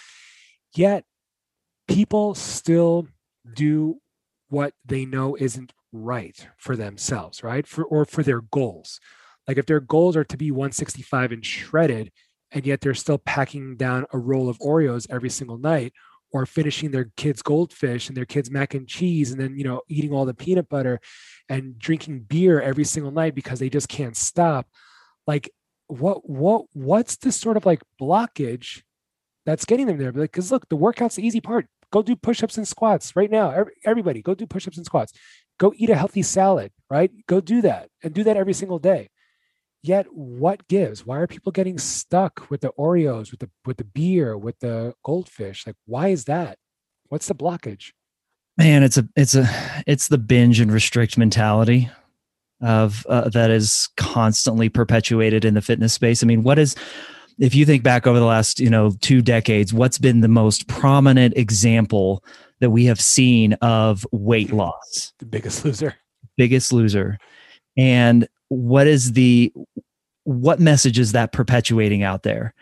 [0.75, 1.05] Yet
[1.89, 3.07] people still
[3.55, 4.01] do
[4.49, 7.67] what they know isn't right for themselves, right?
[7.67, 9.01] For or for their goals.
[9.47, 12.11] Like if their goals are to be 165 and shredded,
[12.51, 15.93] and yet they're still packing down a roll of Oreos every single night,
[16.33, 19.83] or finishing their kids' goldfish and their kids' mac and cheese, and then you know
[19.89, 21.01] eating all the peanut butter
[21.49, 24.67] and drinking beer every single night because they just can't stop.
[25.27, 25.51] Like
[25.87, 28.83] what what what's this sort of like blockage
[29.47, 30.13] that's getting them there?
[30.13, 31.67] Because look, the workout's the easy part.
[31.93, 33.67] Go do push-ups and squats right now.
[33.85, 35.13] Everybody, go do push-ups and squats.
[35.59, 37.11] Go eat a healthy salad, right?
[37.29, 39.11] Go do that and do that every single day.
[39.83, 41.05] Yet, what gives?
[41.07, 44.95] Why are people getting stuck with the Oreos, with the with the beer, with the
[45.05, 45.67] goldfish?
[45.67, 46.57] Like, why is that?
[47.09, 47.93] What's the blockage?
[48.57, 49.47] Man, it's a it's a
[49.87, 51.91] it's the binge and restrict mentality
[52.61, 56.23] of uh, that is constantly perpetuated in the fitness space.
[56.23, 56.75] I mean, what is
[57.39, 60.69] if you think back over the last you know two decades what's been the most
[60.69, 62.23] prominent example
[62.61, 65.13] that we have seen of weight loss?
[65.19, 65.95] The biggest loser.
[66.37, 67.19] Biggest loser.
[67.77, 69.53] And what is the
[70.25, 72.55] what message is that perpetuating out there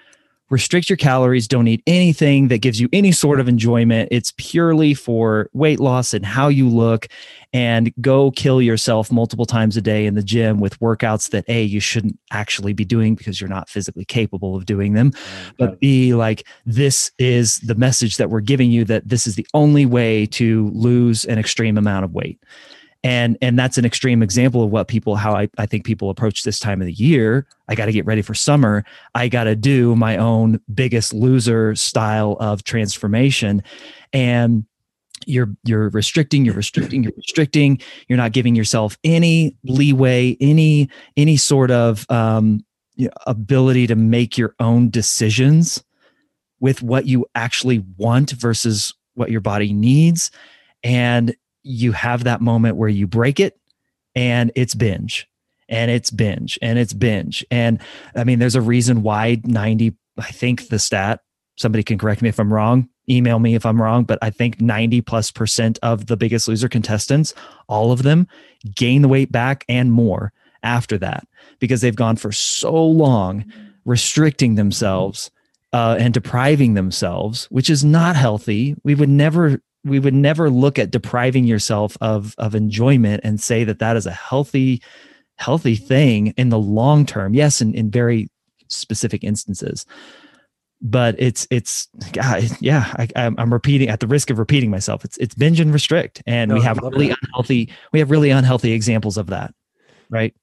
[0.52, 4.06] restrict your calories, don't eat anything that gives you any sort of enjoyment.
[4.12, 7.08] It's purely for weight loss and how you look,
[7.54, 11.62] and go kill yourself multiple times a day in the gym with workouts that A,
[11.62, 15.12] you shouldn't actually be doing because you're not physically capable of doing them.
[15.58, 19.46] But B, like this is the message that we're giving you that this is the
[19.54, 22.38] only way to lose an extreme amount of weight
[23.04, 26.44] and and that's an extreme example of what people how I, I think people approach
[26.44, 27.46] this time of the year.
[27.68, 28.84] I got to get ready for summer.
[29.14, 33.62] I got to do my own biggest loser style of transformation.
[34.12, 34.64] And
[35.26, 37.80] you're you're restricting you're restricting you're restricting.
[38.08, 43.96] You're not giving yourself any leeway any any sort of um, you know, ability to
[43.96, 45.82] make your own decisions
[46.60, 50.30] with what you actually want versus what your body needs.
[50.84, 53.58] And you have that moment where you break it
[54.14, 55.28] and it's binge
[55.68, 57.44] and it's binge and it's binge.
[57.50, 57.80] And
[58.14, 61.20] I mean, there's a reason why 90, I think the stat,
[61.56, 64.60] somebody can correct me if I'm wrong, email me if I'm wrong, but I think
[64.60, 67.34] 90 plus percent of the biggest loser contestants,
[67.68, 68.26] all of them
[68.74, 71.26] gain the weight back and more after that
[71.58, 73.44] because they've gone for so long
[73.84, 75.30] restricting themselves
[75.72, 78.76] uh, and depriving themselves, which is not healthy.
[78.84, 83.64] We would never we would never look at depriving yourself of of enjoyment and say
[83.64, 84.82] that that is a healthy
[85.36, 87.34] healthy thing in the long term.
[87.34, 88.28] Yes in, in very
[88.68, 89.86] specific instances.
[90.80, 95.16] But it's it's God, yeah I, am repeating at the risk of repeating myself it's
[95.18, 96.22] it's binge and restrict.
[96.26, 97.18] And no, we have really that.
[97.22, 99.54] unhealthy we have really unhealthy examples of that
[100.12, 100.34] right?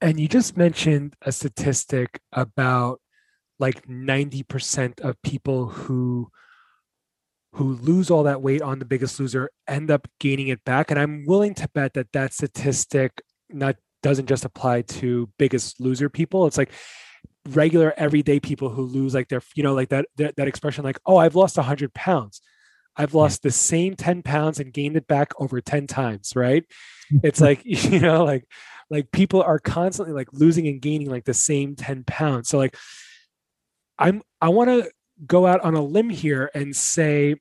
[0.00, 3.00] And you just mentioned a statistic about
[3.60, 6.30] like 90% of people who
[7.54, 10.90] who lose all that weight on the biggest loser end up gaining it back.
[10.90, 16.10] And i'm willing to bet that that statistic not doesn't just apply to biggest loser
[16.10, 16.46] people.
[16.46, 16.70] It's like
[17.48, 20.98] regular everyday people who lose like their you know like that that, that expression like
[21.04, 22.40] oh i've lost 100 pounds.
[22.96, 26.64] I've lost the same 10 pounds and gained it back over 10 times right?
[27.22, 28.46] It's like you know like
[28.90, 32.48] like people are constantly like losing and gaining like the same 10 pounds.
[32.48, 32.76] So like
[33.96, 34.90] i'm i want to
[35.24, 37.36] go out on a limb here and say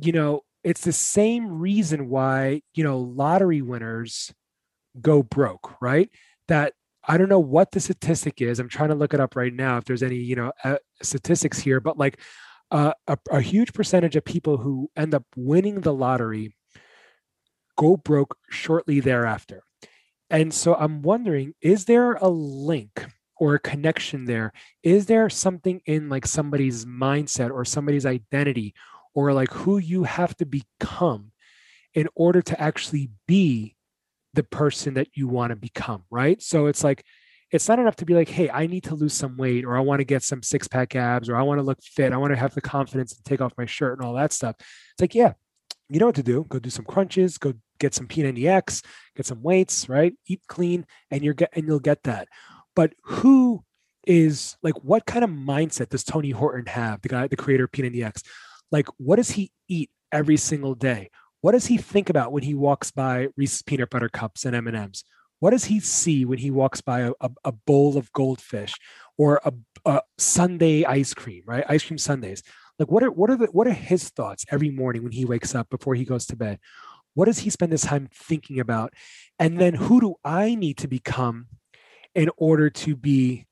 [0.00, 4.32] you know, it's the same reason why, you know, lottery winners
[5.00, 6.08] go broke, right?
[6.48, 6.74] That
[7.06, 8.58] I don't know what the statistic is.
[8.58, 11.58] I'm trying to look it up right now if there's any, you know, uh, statistics
[11.58, 12.20] here, but like
[12.70, 16.54] uh, a, a huge percentage of people who end up winning the lottery
[17.76, 19.62] go broke shortly thereafter.
[20.30, 23.04] And so I'm wondering is there a link
[23.36, 24.52] or a connection there?
[24.82, 28.74] Is there something in like somebody's mindset or somebody's identity
[29.14, 31.32] or like who you have to become
[31.94, 33.76] in order to actually be
[34.34, 36.40] the person that you want to become, right?
[36.42, 37.04] So it's like,
[37.50, 39.80] it's not enough to be like, hey, I need to lose some weight, or I
[39.80, 42.32] want to get some six pack abs, or I want to look fit, I want
[42.32, 44.56] to have the confidence to take off my shirt and all that stuff.
[44.58, 45.34] It's like, yeah,
[45.90, 46.46] you know what to do.
[46.48, 48.82] Go do some crunches, go get some P90X,
[49.14, 50.14] get some weights, right?
[50.26, 52.28] Eat clean, and you're get and you'll get that.
[52.74, 53.62] But who
[54.06, 57.72] is like what kind of mindset does Tony Horton have, the guy, the creator of
[57.72, 58.22] P90X?
[58.72, 61.10] Like what does he eat every single day?
[61.42, 65.04] What does he think about when he walks by reese's peanut butter cups and m&ms?
[65.38, 68.74] What does he see when he walks by a, a, a bowl of goldfish
[69.18, 69.52] or a,
[69.84, 71.64] a sundae ice cream right?
[71.68, 72.42] Ice cream sundaes.
[72.78, 75.54] Like what are what are the what are his thoughts every morning when he wakes
[75.54, 76.58] up before he goes to bed?
[77.14, 78.94] What does he spend his time thinking about?
[79.38, 81.48] And then who do i need to become
[82.14, 83.46] in order to be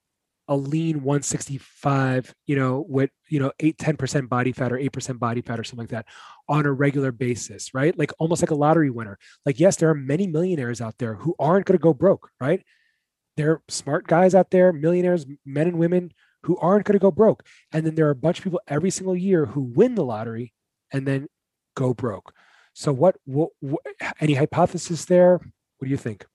[0.50, 5.42] a lean 165, you know, with, you know, 8, 10% body fat or 8% body
[5.42, 6.06] fat or something like that
[6.48, 7.96] on a regular basis, right?
[7.96, 9.16] Like almost like a lottery winner.
[9.46, 12.64] Like, yes, there are many millionaires out there who aren't going to go broke, right?
[13.36, 17.12] There are smart guys out there, millionaires, men and women who aren't going to go
[17.12, 17.46] broke.
[17.70, 20.52] And then there are a bunch of people every single year who win the lottery
[20.92, 21.28] and then
[21.76, 22.34] go broke.
[22.74, 23.82] So what, what, what
[24.20, 25.34] any hypothesis there?
[25.34, 26.26] What do you think?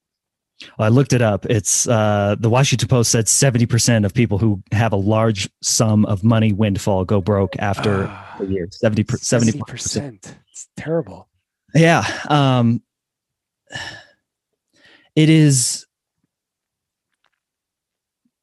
[0.78, 1.46] Well, I looked it up.
[1.48, 6.24] It's uh, the Washington Post said 70% of people who have a large sum of
[6.24, 8.68] money windfall go broke after uh, a year.
[8.72, 9.68] 70 70%.
[9.68, 11.28] percent It's terrible.
[11.74, 12.06] Yeah.
[12.30, 12.82] Um,
[15.15, 15.86] it is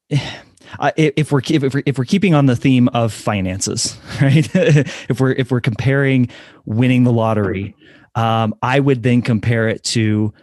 [0.09, 4.49] if we're if we're if we're keeping on the theme of finances, right?
[4.55, 6.29] if we're if we're comparing
[6.65, 7.75] winning the lottery,
[8.15, 10.33] um, I would then compare it to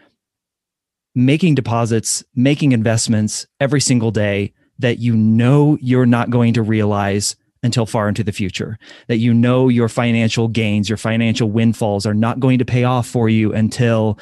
[1.15, 7.37] making deposits, making investments every single day that you know you're not going to realize
[7.63, 8.79] until far into the future.
[9.09, 13.07] That you know your financial gains, your financial windfalls are not going to pay off
[13.07, 14.19] for you until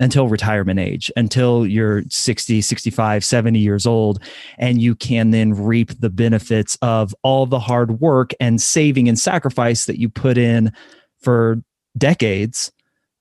[0.00, 4.18] until retirement age, until you're 60, 65, 70 years old
[4.56, 9.18] and you can then reap the benefits of all the hard work and saving and
[9.18, 10.72] sacrifice that you put in
[11.20, 11.62] for
[11.98, 12.72] decades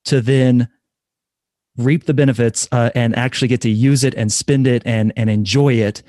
[0.05, 0.69] to then
[1.79, 5.29] reap the benefits uh, and actually get to use it and spend it and and
[5.29, 6.03] enjoy it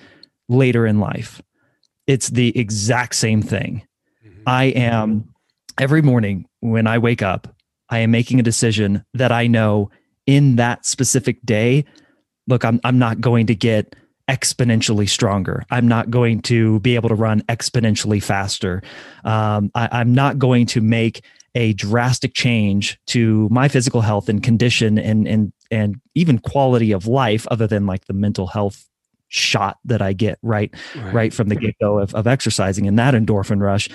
[0.49, 1.41] later in life.
[2.07, 3.87] It's the exact same thing.
[4.27, 4.43] Mm-hmm.
[4.47, 5.33] I am
[5.79, 7.55] every morning when I wake up,
[7.89, 9.91] I am making a decision that I know
[10.27, 11.85] in that specific day,
[12.47, 13.95] look, I'm I'm not going to get
[14.29, 15.65] exponentially stronger.
[15.71, 18.83] I'm not going to be able to run exponentially faster.
[19.25, 21.25] Um, I, I'm not going to make
[21.57, 27.07] a drastic change to my physical health and condition and and and even quality of
[27.07, 28.87] life other than like the mental health
[29.29, 30.75] shot that I get right?
[30.97, 33.89] Right, right from the get-go of, of exercising and that endorphin rush.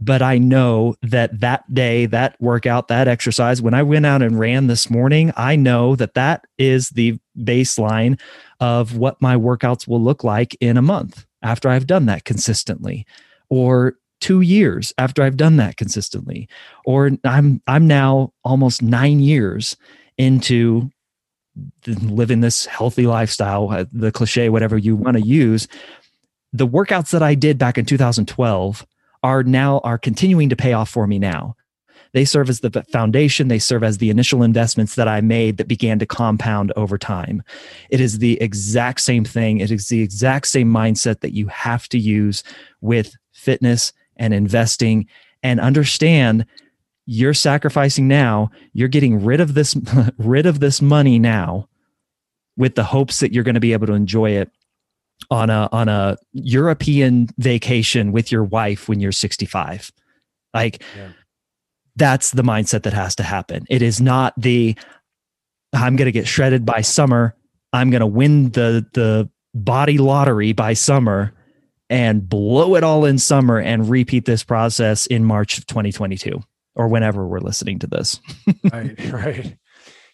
[0.00, 4.38] But I know that that day, that workout, that exercise, when I went out and
[4.38, 8.20] ran this morning, I know that that is the baseline
[8.60, 13.06] of what my workouts will look like in a month after I've done that consistently
[13.48, 16.48] or two years after I've done that consistently,
[16.84, 19.76] or I'm I'm now almost nine years
[20.18, 20.90] into
[21.86, 25.68] living this healthy lifestyle, uh, the cliche, whatever you want to use.
[26.52, 28.86] The workouts that I did back in 2012
[29.22, 31.56] are now are continuing to pay off for me now.
[32.12, 35.66] They serve as the foundation, they serve as the initial investments that I made that
[35.66, 37.42] began to compound over time.
[37.90, 39.58] It is the exact same thing.
[39.58, 42.44] It is the exact same mindset that you have to use
[42.80, 45.08] with fitness and investing
[45.42, 46.46] and understand
[47.06, 49.76] you're sacrificing now you're getting rid of this
[50.18, 51.68] rid of this money now
[52.56, 54.50] with the hopes that you're going to be able to enjoy it
[55.30, 59.92] on a on a european vacation with your wife when you're 65
[60.52, 61.08] like yeah.
[61.96, 63.64] that's the mindset that has to happen.
[63.68, 64.76] It is not the
[65.72, 67.34] i'm going to get shredded by summer
[67.72, 71.32] i'm going to win the the body lottery by summer
[71.90, 76.42] and blow it all in summer and repeat this process in March of 2022
[76.74, 78.20] or whenever we're listening to this.
[78.72, 79.56] right, right.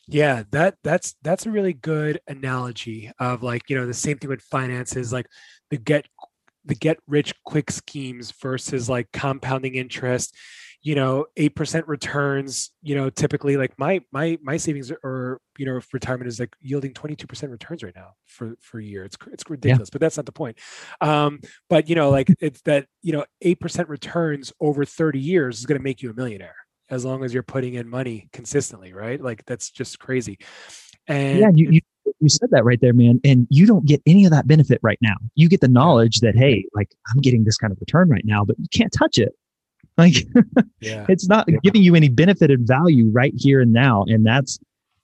[0.06, 4.30] Yeah, that that's that's a really good analogy of like, you know, the same thing
[4.30, 5.26] with finances like
[5.70, 6.06] the get
[6.64, 10.34] the get rich quick schemes versus like compounding interest
[10.82, 15.78] you know, 8% returns, you know, typically like my, my, my savings or, you know,
[15.92, 19.04] retirement is like yielding 22% returns right now for, for a year.
[19.04, 19.92] It's, it's ridiculous, yeah.
[19.92, 20.58] but that's not the point.
[21.02, 25.66] Um, but you know, like it's that, you know, 8% returns over 30 years is
[25.66, 26.56] going to make you a millionaire
[26.88, 28.94] as long as you're putting in money consistently.
[28.94, 29.22] Right.
[29.22, 30.38] Like that's just crazy.
[31.06, 31.80] And yeah, you, you,
[32.20, 33.20] you said that right there, man.
[33.22, 35.16] And you don't get any of that benefit right now.
[35.34, 38.46] You get the knowledge that, Hey, like I'm getting this kind of return right now,
[38.46, 39.34] but you can't touch it.
[40.00, 40.26] Like
[40.80, 41.04] yeah.
[41.08, 41.58] it's not yeah.
[41.62, 44.04] giving you any benefit and value right here and now.
[44.08, 44.58] And that's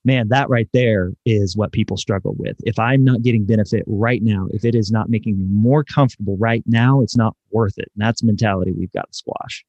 [0.05, 2.57] man, that right there is what people struggle with.
[2.65, 6.37] If I'm not getting benefit right now, if it is not making me more comfortable
[6.39, 7.91] right now, it's not worth it.
[7.95, 9.65] And that's mentality we've got to squash.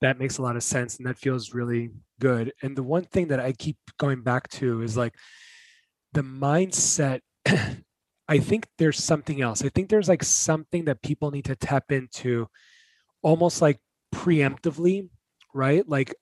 [0.00, 2.52] That makes a lot of sense and that feels really good.
[2.62, 5.14] And the one thing that I keep going back to is like
[6.12, 7.20] the mindset
[8.30, 9.64] I think there's something else.
[9.64, 12.46] I think there's like something that people need to tap into
[13.22, 13.80] almost like
[14.20, 15.08] preemptively,
[15.54, 15.88] right?
[15.88, 16.14] Like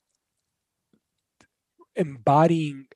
[1.96, 2.86] embodying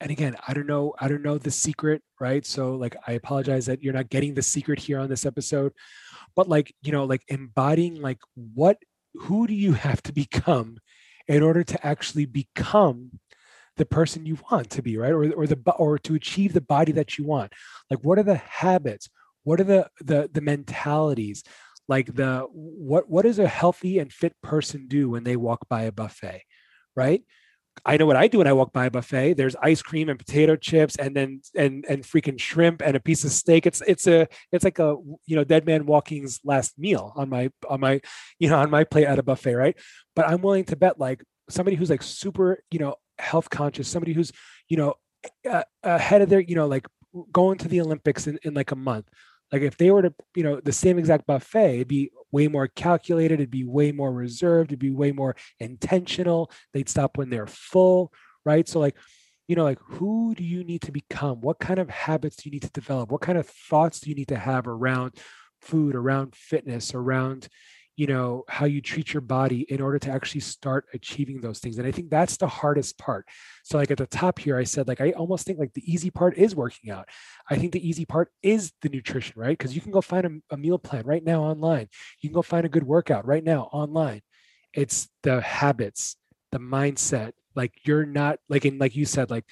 [0.00, 2.44] and again i don't know i don't know the secret right?
[2.44, 5.72] So like i apologize that you're not getting the secret here on this episode
[6.34, 8.76] but like you know like embodying like what
[9.14, 10.78] who do you have to become
[11.28, 13.20] in order to actually become
[13.76, 15.12] the person you want to be right?
[15.12, 17.52] Or, or the or to achieve the body that you want.
[17.88, 19.08] Like what are the habits?
[19.44, 21.42] What are the the the mentalities
[21.90, 25.82] like the what what does a healthy and fit person do when they walk by
[25.82, 26.42] a buffet
[26.94, 27.22] right
[27.84, 29.34] I know what I do when I walk by a buffet.
[29.34, 33.24] There's ice cream and potato chips and then and and freaking shrimp and a piece
[33.24, 33.64] of steak.
[33.64, 37.50] It's it's a it's like a you know dead man walking's last meal on my
[37.68, 38.00] on my
[38.38, 39.76] you know on my plate at a buffet, right?
[40.14, 44.12] But I'm willing to bet like somebody who's like super you know health conscious, somebody
[44.12, 44.32] who's
[44.68, 44.94] you know
[45.82, 46.86] ahead of their you know like
[47.32, 49.08] going to the Olympics in, in like a month.
[49.52, 52.68] Like if they were to you know the same exact buffet, it'd be way more
[52.68, 56.50] calculated, it'd be way more reserved, it'd be way more intentional.
[56.72, 58.12] They'd stop when they're full,
[58.44, 58.68] right?
[58.68, 58.96] So like,
[59.48, 61.40] you know, like who do you need to become?
[61.40, 63.10] What kind of habits do you need to develop?
[63.10, 65.14] What kind of thoughts do you need to have around
[65.60, 67.48] food, around fitness, around,
[68.00, 71.76] you know how you treat your body in order to actually start achieving those things
[71.76, 73.28] and i think that's the hardest part.
[73.62, 76.10] So like at the top here i said like i almost think like the easy
[76.10, 77.10] part is working out.
[77.50, 79.56] I think the easy part is the nutrition right?
[79.58, 81.88] Because you can go find a, a meal plan right now online.
[82.20, 84.22] You can go find a good workout right now online.
[84.72, 86.16] It's the habits
[86.52, 89.44] the mindset like you're not like in like you said like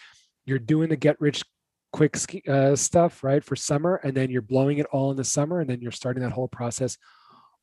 [0.47, 1.45] you're doing the get rich
[1.93, 2.17] quick
[2.49, 5.69] uh, stuff right for summer and then you're blowing it all in the summer and
[5.69, 6.97] then you're starting that whole process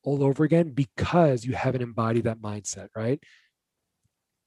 [0.06, 3.20] all over again because you haven't embodied that mindset, right?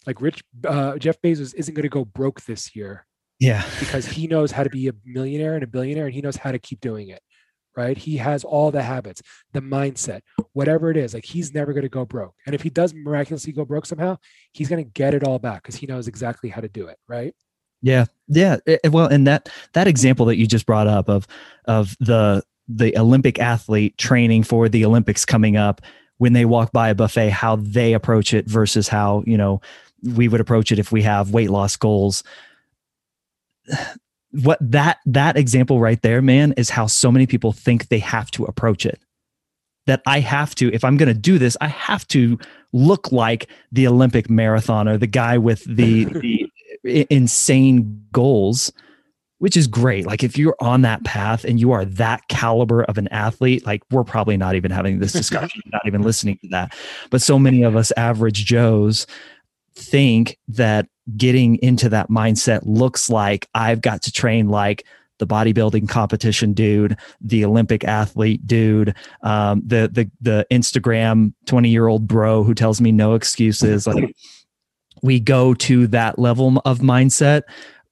[0.08, 3.06] Like Rich uh, Jeff Bezos isn't going to go broke this year.
[3.40, 3.64] Yeah.
[3.80, 6.52] because he knows how to be a millionaire and a billionaire and he knows how
[6.52, 7.22] to keep doing it.
[7.76, 7.98] Right.
[7.98, 9.22] He has all the habits,
[9.54, 10.22] the mindset,
[10.54, 11.14] whatever it is.
[11.14, 12.34] Like he's never going to go broke.
[12.46, 14.18] And if he does miraculously go broke somehow,
[14.54, 16.98] he's going to get it all back because he knows exactly how to do it.
[17.08, 17.36] Right.
[17.82, 18.06] Yeah.
[18.28, 18.58] Yeah.
[18.86, 21.28] Well, and that that example that you just brought up of
[21.66, 25.82] of the the Olympic athlete training for the Olympics coming up
[26.18, 29.60] when they walk by a buffet, how they approach it versus how, you know,
[30.04, 32.24] we would approach it if we have weight loss goals.
[34.32, 38.30] What that that example right there, man, is how so many people think they have
[38.30, 39.02] to approach it.
[39.88, 42.38] That I have to, if I'm going to do this, I have to
[42.72, 46.06] look like the Olympic marathoner, the guy with the,
[46.84, 48.72] the insane goals
[49.40, 50.06] which is great.
[50.06, 53.82] Like if you're on that path and you are that caliber of an athlete, like
[53.90, 56.76] we're probably not even having this discussion, not even listening to that.
[57.10, 59.08] But so many of us average Joes
[59.74, 60.88] think that
[61.18, 64.86] getting into that mindset looks like I've got to train like
[65.20, 71.88] the bodybuilding competition dude, the Olympic athlete dude, um, the the the Instagram 20 year
[71.88, 73.88] old bro who tells me no excuses.
[73.88, 74.16] Like
[75.02, 77.44] we go to that level of mindset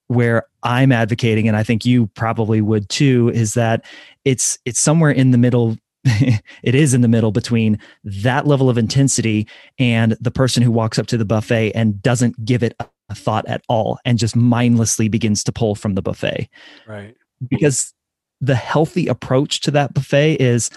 [0.08, 3.86] where I'm advocating, and I think you probably would too, is that
[4.26, 5.78] it's it's somewhere in the middle.
[6.06, 9.48] it is in the middle between that level of intensity
[9.78, 12.76] and the person who walks up to the buffet and doesn't give it
[13.10, 16.50] a thought at all and just mindlessly begins to pull from the buffet.
[16.88, 17.16] Right.
[17.46, 17.94] Because
[18.40, 20.70] the healthy approach to that buffet is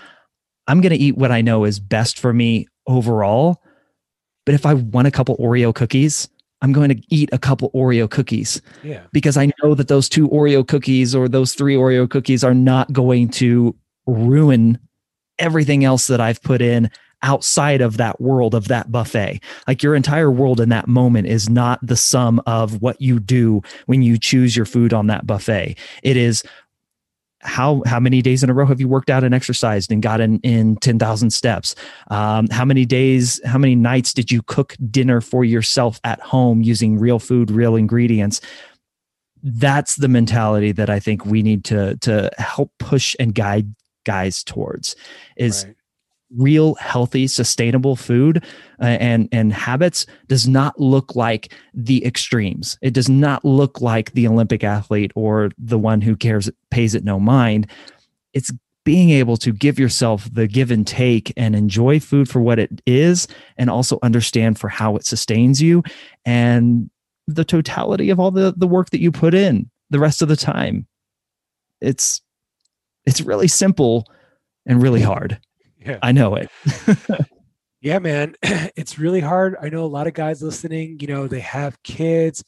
[0.67, 3.63] I'm going to eat what I know is best for me overall.
[4.47, 6.29] But if I want a couple Oreo cookies,
[6.63, 8.61] I'm going to eat a couple Oreo cookies.
[8.83, 9.03] Yeah.
[9.13, 12.93] Because I know that those two Oreo cookies or those three Oreo cookies are not
[12.93, 13.75] going to
[14.07, 14.79] ruin
[15.39, 16.91] everything else that I've put in
[17.23, 19.41] outside of that world of that buffet.
[19.67, 23.63] Like your entire world in that moment is not the sum of what you do
[23.87, 25.77] when you choose your food on that buffet.
[26.03, 26.43] It is
[27.43, 30.41] how how many days in a row have you worked out and exercised and gotten
[30.41, 31.75] in 10,000 steps?
[32.11, 36.63] Um, how many days, how many nights did you cook dinner for yourself at home
[36.63, 38.41] using real food, real ingredients?
[39.43, 43.75] That's the mentality that I think we need to to help push and guide
[44.05, 44.97] guys towards
[45.37, 45.77] is right
[46.37, 48.45] real healthy sustainable food
[48.81, 52.79] uh, and and habits does not look like the extremes.
[52.83, 57.05] It does not look like the olympic athlete or the one who cares pays it
[57.05, 57.67] no mind.
[58.33, 58.53] It's
[58.85, 62.81] being able to give yourself the give and take and enjoy food for what it
[62.87, 63.29] is
[63.59, 65.83] and also understand for how it sustains you
[66.25, 66.91] and
[67.27, 70.37] the totality of all the the work that you put in the rest of the
[70.37, 70.87] time.
[71.81, 72.23] It's
[73.05, 74.07] it's really simple
[74.67, 75.41] and really hard
[75.85, 75.99] yeah.
[76.03, 76.51] I know it.
[77.81, 78.35] yeah, man.
[78.77, 79.57] It's really hard.
[79.61, 82.43] I know a lot of guys listening, you know, they have kids,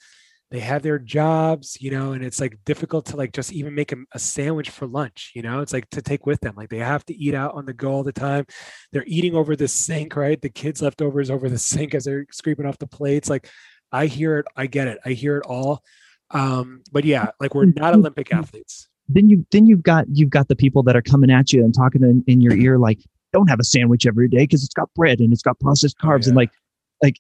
[0.51, 3.93] they have their jobs, you know, and it's like difficult to like just even make
[3.93, 6.55] a, a sandwich for lunch, you know, it's like to take with them.
[6.57, 8.47] Like they have to eat out on the go all the time.
[8.93, 10.41] They're eating over the sink, right?
[10.41, 13.29] The kids' leftovers over the sink as they're scraping off the plates.
[13.29, 13.49] Like
[13.91, 15.83] I hear it, I get it, I hear it all.
[16.31, 20.49] Um, but yeah, like we're not Olympic athletes then you then you've got you've got
[20.49, 23.01] the people that are coming at you and talking in, in your ear like
[23.33, 26.23] don't have a sandwich every day because it's got bread and it's got processed carbs
[26.23, 26.29] yeah.
[26.29, 26.51] and like
[27.03, 27.17] like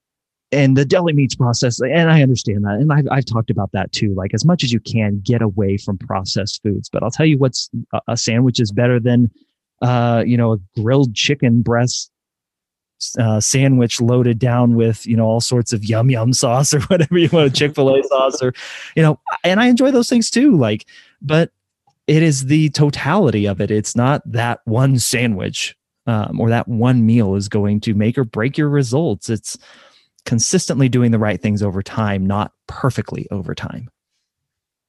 [0.52, 3.92] and the deli meats process and i understand that and I've, I've talked about that
[3.92, 7.26] too like as much as you can get away from processed foods but i'll tell
[7.26, 7.70] you what's
[8.06, 9.30] a sandwich is better than
[9.80, 12.12] uh, you know a grilled chicken breast
[13.18, 17.18] uh, sandwich loaded down with you know all sorts of yum yum sauce or whatever
[17.18, 18.52] you want chick-fil-a sauce or
[18.94, 20.86] you know and i enjoy those things too like
[21.20, 21.50] but
[22.06, 25.76] it is the totality of it it's not that one sandwich
[26.06, 29.56] um, or that one meal is going to make or break your results it's
[30.24, 33.88] consistently doing the right things over time, not perfectly over time.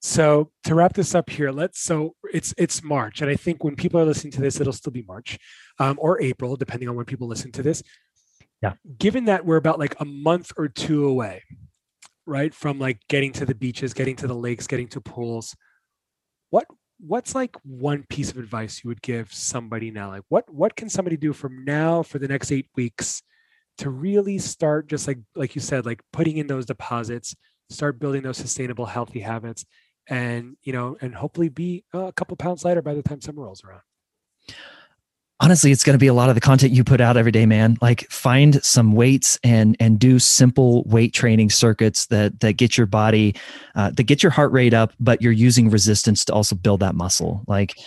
[0.01, 3.76] So to wrap this up here, let's so it's it's March, and I think when
[3.76, 5.39] people are listening to this, it'll still be March
[5.80, 7.82] um, or April, depending on when people listen to this.
[8.61, 8.74] Yeah.
[8.97, 11.43] Given that we're about like a month or two away,
[12.26, 15.55] right, from like getting to the beaches, getting to the lakes, getting to pools,
[16.49, 16.68] what
[17.05, 20.09] what's like one piece of advice you would give somebody now?
[20.09, 23.21] Like what what can somebody do from now for the next eight weeks
[23.79, 27.35] to really start just like like you said like putting in those deposits
[27.69, 29.65] start building those sustainable healthy habits
[30.07, 33.63] and you know and hopefully be a couple pounds lighter by the time summer rolls
[33.63, 33.81] around
[35.43, 37.45] honestly it's going to be a lot of the content you put out every day
[37.45, 42.77] man like find some weights and and do simple weight training circuits that that get
[42.77, 43.35] your body
[43.75, 46.95] uh, that get your heart rate up but you're using resistance to also build that
[46.95, 47.77] muscle like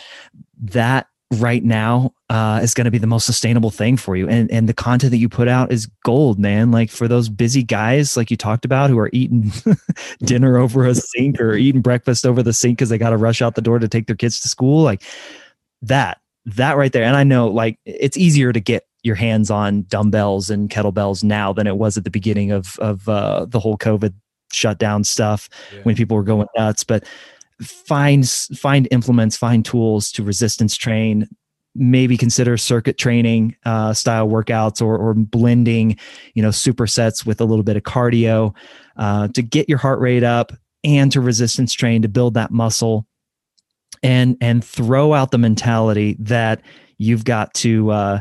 [0.59, 4.29] that right now uh, is going to be the most sustainable thing for you.
[4.29, 6.71] And and the content that you put out is gold, man.
[6.71, 9.53] Like for those busy guys, like you talked about, who are eating
[10.21, 13.43] dinner over a sink or eating breakfast over the sink because they got to rush
[13.43, 15.03] out the door to take their kids to school, like
[15.83, 17.05] that, that right there.
[17.05, 21.53] And I know, like it's easier to get your hands on dumbbells and kettlebells now
[21.53, 24.15] than it was at the beginning of of uh, the whole COVID
[24.53, 25.81] shutdown stuff yeah.
[25.83, 27.05] when people were going nuts, but
[27.61, 31.29] find find implements, find tools to resistance train.
[31.79, 35.99] Maybe consider circuit training uh, style workouts or, or blending,
[36.33, 38.55] you know, supersets with a little bit of cardio
[38.97, 40.53] uh, to get your heart rate up
[40.85, 43.07] and to resistance train to build that muscle,
[44.07, 46.63] and and throw out the mentality that
[46.99, 48.21] you've got to uh,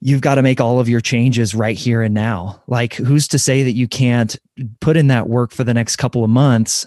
[0.00, 2.62] you've got to make all of your changes right here and now.
[2.66, 4.36] Like, who's to say that you can't
[4.80, 6.86] put in that work for the next couple of months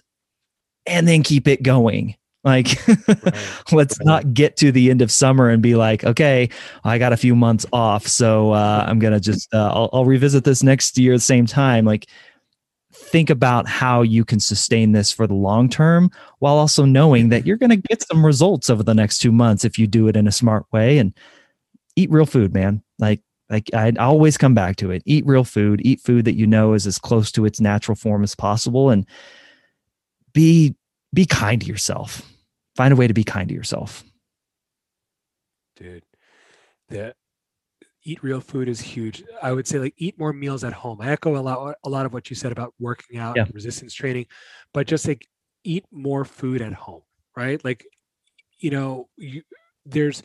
[0.86, 2.16] and then keep it going.
[2.44, 3.72] Like, right.
[3.72, 4.06] let's right.
[4.06, 6.50] not get to the end of summer and be like, okay,
[6.84, 10.44] I got a few months off, so uh, I'm gonna just uh, I'll, I'll revisit
[10.44, 11.86] this next year at the same time.
[11.86, 12.08] Like,
[13.14, 16.10] think about how you can sustain this for the long term,
[16.40, 19.78] while also knowing that you're gonna get some results over the next two months if
[19.78, 21.14] you do it in a smart way and
[21.96, 22.82] eat real food, man.
[22.98, 26.48] Like, like I always come back to it: eat real food, eat food that you
[26.48, 29.08] know is as close to its natural form as possible, and
[30.34, 30.76] be
[31.14, 32.24] be kind to yourself.
[32.76, 34.04] Find a way to be kind to yourself.
[35.76, 36.04] Dude,
[36.90, 37.14] the
[38.04, 39.24] eat real food is huge.
[39.42, 41.02] I would say like eat more meals at home.
[41.02, 43.44] I echo a lot a lot of what you said about working out yeah.
[43.44, 44.28] and resistance training,
[44.74, 45.28] but just like
[45.64, 47.04] eat more food at home,
[47.36, 47.64] right?
[47.64, 47.86] Like
[48.60, 49.44] you know, you
[49.86, 50.24] there's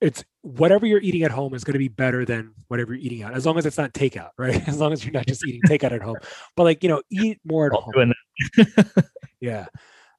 [0.00, 3.22] it's whatever you're eating at home is going to be better than whatever you're eating
[3.22, 5.60] out as long as it's not takeout right as long as you're not just eating
[5.66, 6.16] takeout at home
[6.56, 8.12] but like you know eat more at home
[9.40, 9.66] yeah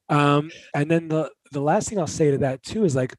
[0.10, 3.16] um and then the the last thing i'll say to that too is like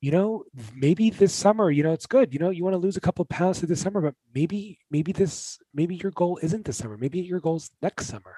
[0.00, 0.44] you know
[0.74, 3.22] maybe this summer you know it's good you know you want to lose a couple
[3.22, 7.20] of pounds this summer but maybe maybe this maybe your goal isn't this summer maybe
[7.20, 8.36] your goal's next summer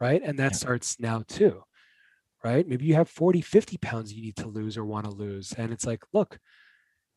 [0.00, 0.56] right and that yeah.
[0.56, 1.62] starts now too
[2.44, 5.52] right maybe you have 40 50 pounds you need to lose or want to lose
[5.56, 6.38] and it's like look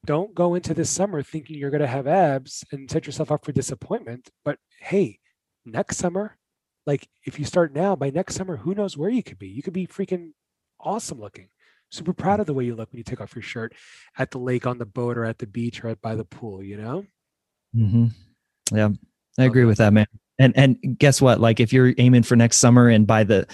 [0.05, 3.43] don't go into this summer thinking you're going to have abs and set yourself up
[3.43, 4.29] for disappointment.
[4.45, 5.19] But hey,
[5.65, 6.37] next summer,
[6.85, 9.49] like if you start now, by next summer, who knows where you could be?
[9.49, 10.31] You could be freaking
[10.79, 11.49] awesome looking.
[11.91, 13.73] Super proud of the way you look when you take off your shirt
[14.17, 16.63] at the lake, on the boat, or at the beach, or at by the pool.
[16.63, 17.05] You know.
[17.75, 18.07] Mm-hmm.
[18.75, 18.89] Yeah,
[19.37, 20.07] I agree with that, man.
[20.37, 21.39] And and guess what?
[21.39, 23.47] Like if you're aiming for next summer, and by the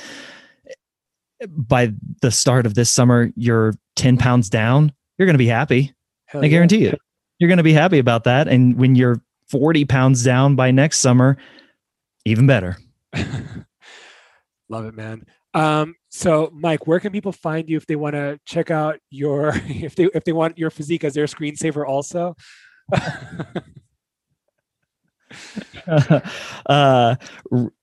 [1.48, 5.96] by the start of this summer, you're ten pounds down, you're going to be happy
[6.26, 6.92] Hell I guarantee yeah.
[6.92, 6.98] you,
[7.40, 8.48] you're going to be happy about that.
[8.48, 11.38] And when you're 40 pounds down by next summer,
[12.26, 12.78] even better.
[14.70, 15.26] Love it, man.
[15.56, 19.54] Um, so Mike, where can people find you if they want to check out your
[19.66, 22.36] if they if they want your physique as their screensaver also?
[26.68, 27.16] uh,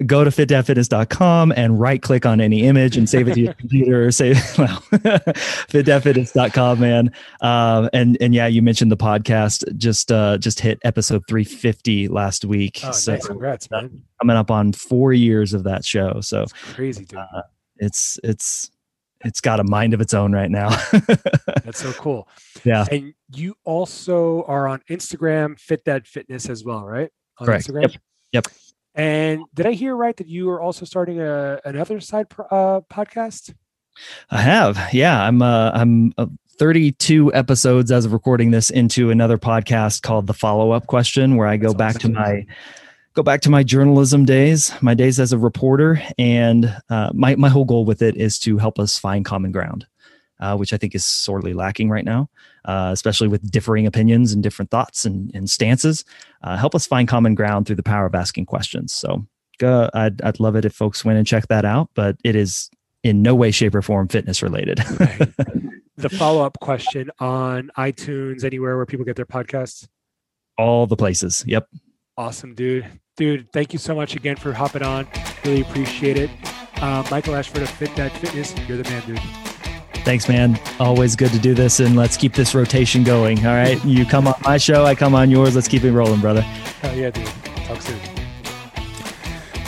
[0.07, 4.07] go to fitdadfitness.com and right click on any image and save it to your computer.
[4.07, 7.11] Or save well fitdadfitness.com man.
[7.41, 9.77] Um, and and yeah you mentioned the podcast.
[9.77, 12.81] Just uh just hit episode 350 last week.
[12.85, 13.27] Oh, so nice.
[13.27, 14.03] congrats man.
[14.21, 16.21] coming up on four years of that show.
[16.21, 17.19] So That's crazy dude.
[17.19, 17.43] uh,
[17.83, 18.71] it's it's
[19.25, 20.71] it's got a mind of its own right now.
[21.65, 22.29] That's so cool.
[22.65, 22.85] Yeah.
[22.91, 27.11] And you also are on Instagram, Fit Dad Fitness as well, right?
[27.39, 27.67] on Correct.
[27.67, 27.83] Instagram?
[27.83, 28.01] Yep.
[28.33, 28.47] Yep.
[28.95, 33.55] And did I hear right that you are also starting a, another side uh, podcast?
[34.31, 35.23] I have, yeah.
[35.23, 36.27] I'm uh, I'm uh,
[36.59, 41.47] 32 episodes as of recording this into another podcast called The Follow Up Question, where
[41.47, 42.15] I go That's back awesome.
[42.15, 42.47] to my
[43.15, 47.49] go back to my journalism days, my days as a reporter, and uh, my my
[47.49, 49.87] whole goal with it is to help us find common ground,
[50.41, 52.29] uh, which I think is sorely lacking right now,
[52.65, 56.05] uh, especially with differing opinions and different thoughts and, and stances.
[56.43, 58.93] Uh, help us find common ground through the power of asking questions.
[58.93, 59.27] So,
[59.63, 62.71] I'd I'd love it if folks went and check that out, but it is
[63.03, 64.79] in no way, shape, or form fitness related.
[65.97, 69.89] the follow up question on iTunes, anywhere where people get their podcasts.
[70.57, 71.43] All the places.
[71.47, 71.69] Yep.
[72.17, 72.87] Awesome, dude
[73.17, 75.07] dude, thank you so much again for hopping on.
[75.45, 76.31] Really appreciate it.
[76.77, 79.21] Uh, Michael Ashford of Fit Dad Fitness, you're the man, dude.
[80.05, 80.59] Thanks, man.
[80.81, 83.39] Always good to do this, and let's keep this rotation going.
[83.47, 85.55] All right, you come on my show, I come on yours.
[85.55, 86.41] Let's keep it rolling, brother.
[86.41, 87.27] Hell yeah, dude.
[87.67, 88.01] Talk soon.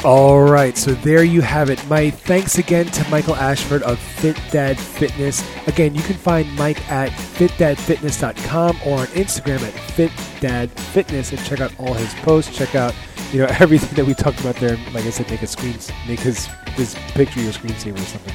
[0.05, 1.83] All right, so there you have it.
[1.89, 5.43] My thanks again to Michael Ashford of Fit Dad Fitness.
[5.67, 11.73] Again, you can find Mike at fitdadfitness.com or on Instagram at fitdadfitness and check out
[11.79, 12.55] all his posts.
[12.55, 12.95] Check out
[13.35, 14.77] you know everything that we talked about there.
[14.93, 15.77] Like I said, make a screen,
[16.07, 18.35] make his his picture your screensaver or something.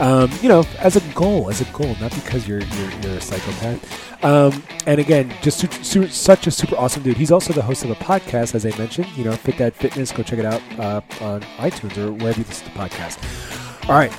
[0.00, 3.20] Um, you know, as a goal, as a goal, not because you're you're, you're a
[3.20, 4.24] psychopath.
[4.24, 7.16] Um, and again, just su- su- such a super awesome dude.
[7.16, 9.06] He's also the host of a podcast, as I mentioned.
[9.16, 10.10] You know, Fit Dad Fitness.
[10.12, 13.88] Go check it out uh, on iTunes or wherever you listen to podcasts.
[13.88, 14.12] All right,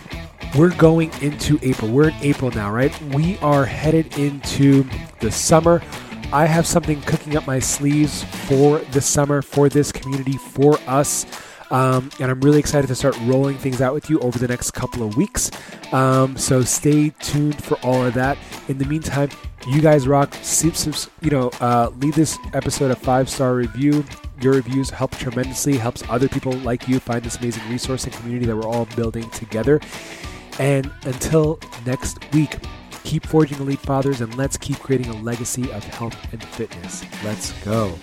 [0.56, 1.92] we're going into April.
[1.92, 2.96] We're in April now, right?
[3.14, 4.88] We are headed into
[5.20, 5.82] the summer.
[6.32, 11.26] I have something cooking up my sleeves for the summer, for this community, for us.
[11.72, 14.72] Um, and I'm really excited to start rolling things out with you over the next
[14.72, 15.50] couple of weeks.
[15.92, 18.38] Um, so stay tuned for all of that.
[18.68, 19.30] In the meantime,
[19.68, 20.36] you guys rock.
[21.22, 24.06] You know, uh, leave this episode a five star review.
[24.40, 28.46] Your reviews help tremendously, helps other people like you find this amazing resource and community
[28.46, 29.80] that we're all building together.
[30.60, 32.58] And until next week,
[33.04, 37.04] Keep forging elite fathers and let's keep creating a legacy of health and fitness.
[37.24, 37.98] Let's go.